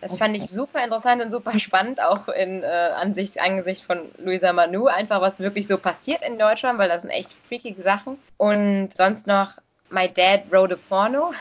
Das 0.00 0.12
okay. 0.12 0.18
fand 0.20 0.36
ich 0.36 0.48
super 0.48 0.84
interessant 0.84 1.20
und 1.20 1.32
super 1.32 1.58
spannend, 1.58 2.00
auch 2.00 2.28
in 2.28 2.62
äh, 2.62 2.66
Ansicht, 2.66 3.40
Angesicht 3.40 3.82
von 3.82 3.98
Luisa 4.18 4.52
Manu, 4.52 4.86
einfach 4.86 5.20
was 5.20 5.40
wirklich 5.40 5.66
so 5.66 5.78
passiert 5.78 6.22
in 6.22 6.38
Deutschland, 6.38 6.78
weil 6.78 6.88
das 6.88 7.02
sind 7.02 7.10
echt 7.10 7.34
freakige 7.48 7.82
Sachen. 7.82 8.18
Und 8.36 8.90
sonst 8.96 9.26
noch 9.26 9.54
My 9.90 10.08
Dad 10.08 10.44
Wrote 10.52 10.74
a 10.74 10.78
Porno. 10.88 11.32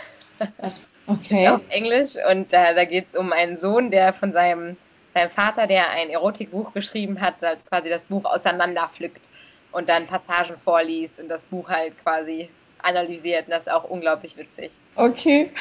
Okay. 1.06 1.50
Auf 1.50 1.62
Englisch. 1.70 2.14
Und 2.32 2.54
äh, 2.54 2.74
da 2.74 2.86
geht 2.86 3.08
es 3.10 3.18
um 3.18 3.34
einen 3.34 3.58
Sohn, 3.58 3.92
der 3.92 4.14
von 4.14 4.32
seinem, 4.32 4.78
seinem 5.14 5.30
Vater, 5.30 5.68
der 5.68 5.90
ein 5.90 6.10
Erotikbuch 6.10 6.74
geschrieben 6.74 7.20
hat, 7.20 7.42
halt 7.42 7.66
quasi 7.68 7.90
das 7.90 8.06
Buch 8.06 8.24
auseinanderpflückt 8.24 9.28
und 9.74 9.90
dann 9.90 10.08
Passagen 10.08 10.56
vorliest 10.58 11.20
und 11.20 11.28
das 11.28 11.46
Buch 11.46 11.68
halt 11.70 12.02
quasi 12.02 12.50
analysiert. 12.82 13.48
Und 13.48 13.52
das 13.52 13.64
ist 13.64 13.74
auch 13.74 13.84
unglaublich 13.84 14.38
witzig. 14.38 14.72
Okay. 14.96 15.52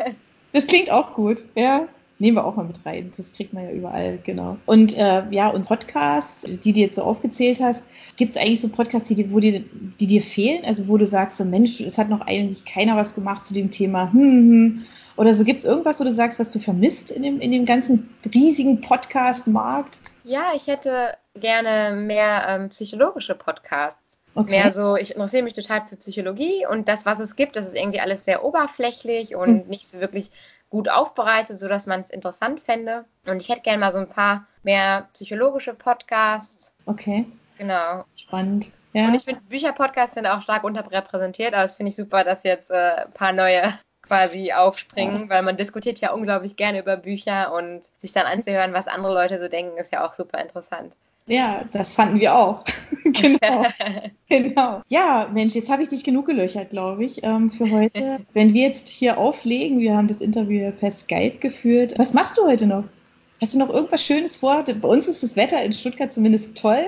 das 0.53 0.67
klingt 0.67 0.91
auch 0.91 1.13
gut, 1.13 1.45
ja. 1.55 1.87
Nehmen 2.19 2.37
wir 2.37 2.45
auch 2.45 2.55
mal 2.55 2.65
mit 2.65 2.85
rein. 2.87 3.13
Das 3.17 3.33
kriegt 3.33 3.53
man 3.53 3.65
ja 3.65 3.71
überall, 3.71 4.19
genau. 4.23 4.57
Und 4.67 4.97
äh, 4.97 5.25
ja, 5.31 5.49
und 5.49 5.67
Podcasts, 5.67 6.43
die 6.43 6.73
du 6.73 6.81
jetzt 6.81 6.95
so 6.95 7.03
aufgezählt 7.03 7.61
hast, 7.61 7.85
gibt 8.17 8.31
es 8.31 8.37
eigentlich 8.37 8.61
so 8.61 8.69
Podcasts, 8.69 9.09
die, 9.09 9.33
wo 9.33 9.41
dir, 9.41 9.65
die 10.01 10.07
dir 10.07 10.23
fehlen? 10.23 10.65
Also 10.65 10.87
wo 10.87 10.97
du 10.97 11.07
sagst, 11.07 11.37
so 11.37 11.45
Mensch, 11.45 11.81
es 11.81 11.99
hat 11.99 12.09
noch 12.09 12.21
eigentlich 12.21 12.65
keiner 12.65 12.97
was 12.97 13.17
gemacht 13.17 13.45
zu 13.45 13.53
dem 13.53 13.71
Thema. 13.71 14.13
Hm, 14.13 14.21
hm. 14.21 14.51
hm. 14.51 14.87
Oder 15.17 15.33
so 15.33 15.45
gibt 15.45 15.61
es 15.61 15.65
irgendwas, 15.65 16.01
wo 16.01 16.05
du 16.05 16.13
sagst, 16.13 16.41
was 16.41 16.51
du 16.51 16.59
vermisst 16.59 17.11
in 17.11 17.23
dem, 17.23 17.41
in 17.41 17.53
dem 17.53 17.65
ganzen 17.65 18.11
riesigen 18.33 18.81
Podcast-Markt? 18.81 20.01
Ja, 20.25 20.53
ich 20.57 20.67
hätte 20.67 21.17
gerne 21.35 21.97
mehr 21.97 22.47
ähm, 22.49 22.71
psychologische 22.71 23.35
Podcasts. 23.35 24.01
Okay. 24.35 24.51
Mehr 24.51 24.73
so, 24.73 24.97
ich 24.97 25.13
interessiere 25.13 25.45
mich 25.45 25.55
total 25.55 25.83
für 25.89 25.95
Psychologie 25.97 26.67
und 26.69 26.89
das, 26.89 27.07
was 27.07 27.21
es 27.21 27.37
gibt, 27.37 27.55
das 27.55 27.69
ist 27.69 27.77
irgendwie 27.77 28.01
alles 28.01 28.25
sehr 28.25 28.45
oberflächlich 28.45 29.37
und 29.37 29.63
hm. 29.63 29.69
nicht 29.69 29.87
so 29.87 30.01
wirklich 30.01 30.33
gut 30.75 30.89
aufbereitet, 30.89 31.57
sodass 31.57 31.87
man 31.87 32.01
es 32.01 32.11
interessant 32.11 32.59
fände. 32.59 33.05
Und 33.27 33.41
ich 33.41 33.49
hätte 33.49 33.61
gerne 33.61 33.79
mal 33.79 33.93
so 33.93 33.99
ein 33.99 34.09
paar 34.09 34.45
mehr 34.65 35.09
psychologische 35.13 35.73
Podcasts. 35.73 36.75
Okay. 36.87 37.27
Genau. 37.59 38.05
Spannend. 38.17 38.73
Ja. 38.93 39.07
Und 39.07 39.15
ich 39.15 39.23
finde, 39.23 39.41
Bücherpodcasts 39.49 40.17
sind 40.17 40.27
auch 40.27 40.43
stark 40.43 40.65
unterrepräsentiert, 40.65 41.55
aber 41.55 41.63
das 41.63 41.75
finde 41.75 41.91
ich 41.91 41.97
super, 41.97 42.25
dass 42.25 42.43
jetzt 42.43 42.73
äh, 42.73 43.05
ein 43.05 43.13
paar 43.13 43.33
neue 43.33 43.79
quasi 44.03 44.53
aufspringen, 44.53 45.31
weil 45.31 45.43
man 45.43 45.57
diskutiert 45.57 46.01
ja 46.01 46.13
unglaublich 46.13 46.57
gerne 46.57 46.81
über 46.81 46.97
Bücher 46.97 47.53
und 47.53 47.85
sich 47.99 48.13
dann 48.13 48.27
anzuhören, 48.27 48.73
was 48.73 48.89
andere 48.89 49.15
Leute 49.15 49.39
so 49.39 49.47
denken, 49.47 49.79
ist 49.79 49.93
ja 49.93 50.05
auch 50.05 50.15
super 50.15 50.41
interessant. 50.41 50.93
Ja, 51.27 51.65
das 51.73 51.95
fanden 51.95 52.21
wir 52.21 52.35
auch. 52.35 52.65
genau. 53.05 53.67
genau. 54.29 54.83
Ja, 54.89 55.29
Mensch, 55.33 55.55
jetzt 55.55 55.71
habe 55.71 55.83
ich 55.83 55.89
dich 55.89 56.05
genug 56.05 56.27
gelöchert, 56.27 56.71
glaube 56.71 57.05
ich, 57.05 57.23
ähm, 57.23 57.51
für 57.51 57.71
heute. 57.71 58.19
Wenn 58.35 58.53
wir 58.53 58.63
jetzt 58.63 58.89
hier 58.89 59.17
auflegen, 59.17 59.79
wir 59.79 59.97
haben 59.97 60.09
das 60.09 60.21
Interview 60.21 60.71
per 60.73 60.91
Skype 60.91 61.39
geführt. 61.39 61.95
Was 61.97 62.13
machst 62.13 62.37
du 62.37 62.45
heute 62.45 62.67
noch? 62.67 62.85
Hast 63.41 63.55
du 63.55 63.59
noch 63.59 63.71
irgendwas 63.71 64.05
Schönes 64.05 64.37
vor? 64.37 64.63
Bei 64.65 64.89
uns 64.89 65.09
ist 65.09 65.23
das 65.23 65.37
Wetter 65.37 65.63
in 65.63 65.73
Stuttgart 65.73 66.13
zumindest 66.13 66.57
toll. 66.57 66.85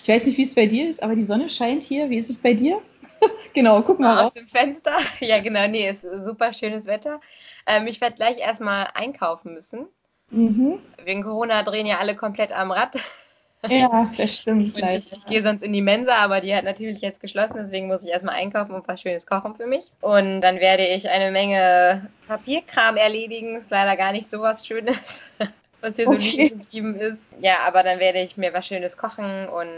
Ich 0.00 0.08
weiß 0.08 0.26
nicht, 0.26 0.38
wie 0.38 0.42
es 0.42 0.54
bei 0.54 0.66
dir 0.66 0.88
ist, 0.88 1.02
aber 1.02 1.14
die 1.14 1.22
Sonne 1.22 1.48
scheint 1.48 1.82
hier. 1.82 2.08
Wie 2.10 2.16
ist 2.16 2.30
es 2.30 2.38
bei 2.38 2.54
dir? 2.54 2.80
genau, 3.52 3.82
guck 3.82 4.00
mal 4.00 4.16
Aus 4.16 4.24
raus. 4.24 4.34
dem 4.34 4.48
Fenster. 4.48 4.96
Ja, 5.20 5.40
genau, 5.40 5.66
nee, 5.68 5.86
es 5.86 6.02
ist 6.02 6.24
super 6.24 6.52
schönes 6.54 6.86
Wetter. 6.86 7.20
Ähm, 7.66 7.86
ich 7.86 8.00
werde 8.00 8.16
gleich 8.16 8.38
erstmal 8.38 8.88
einkaufen 8.94 9.54
müssen. 9.54 9.86
Mhm. 10.30 10.78
Wegen 11.04 11.22
Corona 11.22 11.62
drehen 11.62 11.86
ja 11.86 11.98
alle 11.98 12.16
komplett 12.16 12.52
am 12.52 12.70
Rad. 12.70 12.96
Ja, 13.68 14.10
das 14.16 14.38
stimmt. 14.38 14.76
Ich, 14.76 15.12
ich 15.12 15.26
gehe 15.26 15.42
sonst 15.42 15.62
in 15.62 15.72
die 15.72 15.82
Mensa, 15.82 16.16
aber 16.16 16.40
die 16.40 16.54
hat 16.54 16.64
natürlich 16.64 17.00
jetzt 17.00 17.20
geschlossen, 17.20 17.54
deswegen 17.56 17.86
muss 17.86 18.04
ich 18.04 18.10
erstmal 18.10 18.34
einkaufen 18.34 18.72
und 18.72 18.88
was 18.88 19.00
Schönes 19.00 19.26
kochen 19.26 19.54
für 19.54 19.66
mich. 19.66 19.84
Und 20.00 20.40
dann 20.40 20.58
werde 20.58 20.84
ich 20.84 21.08
eine 21.08 21.30
Menge 21.30 22.08
Papierkram 22.26 22.96
erledigen. 22.96 23.56
Ist 23.56 23.70
leider 23.70 23.96
gar 23.96 24.12
nicht 24.12 24.28
so 24.28 24.40
was 24.40 24.66
Schönes, 24.66 24.96
was 25.80 25.96
hier 25.96 26.08
okay. 26.08 26.20
so 26.20 26.36
liegen 26.36 26.58
geblieben 26.58 26.96
ist. 26.96 27.22
Ja, 27.40 27.58
aber 27.66 27.82
dann 27.84 28.00
werde 28.00 28.20
ich 28.20 28.36
mir 28.36 28.52
was 28.52 28.66
Schönes 28.66 28.96
kochen 28.96 29.48
und 29.48 29.68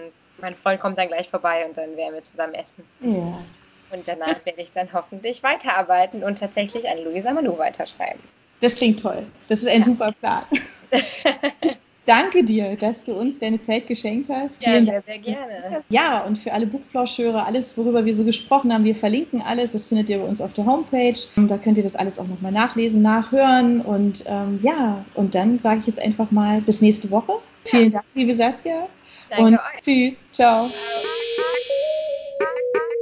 mein 0.41 0.55
Freund 0.55 0.81
kommt 0.81 0.99
dann 0.99 1.09
gleich 1.09 1.29
vorbei 1.29 1.67
und 1.67 1.77
dann 1.77 1.97
werden 1.97 2.15
wir 2.15 2.23
zusammen 2.23 2.55
essen. 2.55 2.85
Ja. 3.01 3.45
Und 3.91 4.09
danach 4.09 4.45
werde 4.47 4.63
ich 4.63 4.73
dann 4.73 4.93
hoffentlich 4.93 5.43
weiterarbeiten 5.43 6.25
und 6.25 6.39
tatsächlich 6.39 6.89
an 6.89 7.05
Luisa 7.05 7.33
Manu 7.33 7.59
weiterschreiben. 7.59 8.21
Das 8.61 8.77
klingt 8.77 9.01
toll. 9.01 9.27
Das 9.49 9.61
ist 9.61 9.69
ein 9.69 9.81
ja. 9.81 9.85
super 9.85 10.13
Plan. 10.13 10.45
Danke 12.07 12.45
dir, 12.45 12.77
dass 12.77 13.05
du 13.05 13.15
uns 13.15 13.39
deine 13.39 13.61
Zeit 13.61 13.87
geschenkt 13.87 14.29
hast. 14.29 14.63
Ja, 14.65 14.73
Vielen 14.73 14.87
Dank. 14.87 15.05
sehr 15.07 15.19
gerne. 15.19 15.83
Ja, 15.89 16.25
und 16.25 16.39
für 16.39 16.53
alle 16.53 16.67
Buchplauschöre, 16.67 17.45
alles, 17.45 17.79
worüber 17.79 18.05
wir 18.05 18.15
so 18.15 18.25
gesprochen 18.25 18.73
haben, 18.73 18.85
wir 18.85 18.95
verlinken 18.95 19.41
alles. 19.41 19.73
Das 19.73 19.89
findet 19.89 20.11
ihr 20.11 20.19
bei 20.19 20.25
uns 20.25 20.41
auf 20.41 20.53
der 20.53 20.67
Homepage. 20.67 21.19
Und 21.37 21.51
da 21.51 21.57
könnt 21.57 21.79
ihr 21.79 21.83
das 21.83 21.97
alles 21.97 22.19
auch 22.19 22.29
nochmal 22.29 22.53
nachlesen, 22.53 23.01
nachhören. 23.01 23.81
Und 23.81 24.25
ähm, 24.27 24.59
ja, 24.63 25.05
und 25.15 25.35
dann 25.35 25.59
sage 25.59 25.81
ich 25.81 25.87
jetzt 25.87 26.01
einfach 26.01 26.31
mal 26.31 26.61
bis 26.61 26.83
nächste 26.83 27.11
Woche. 27.11 27.33
Ja. 27.33 27.39
Vielen 27.79 27.91
Dank, 27.91 28.05
liebe 28.15 28.35
Saskia. 28.35 28.87
Danke 29.31 29.45
und 29.45 29.55
euch. 29.55 29.83
tschüss. 29.83 30.23
Ciao. 30.33 30.69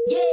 Yeah. 0.09 0.32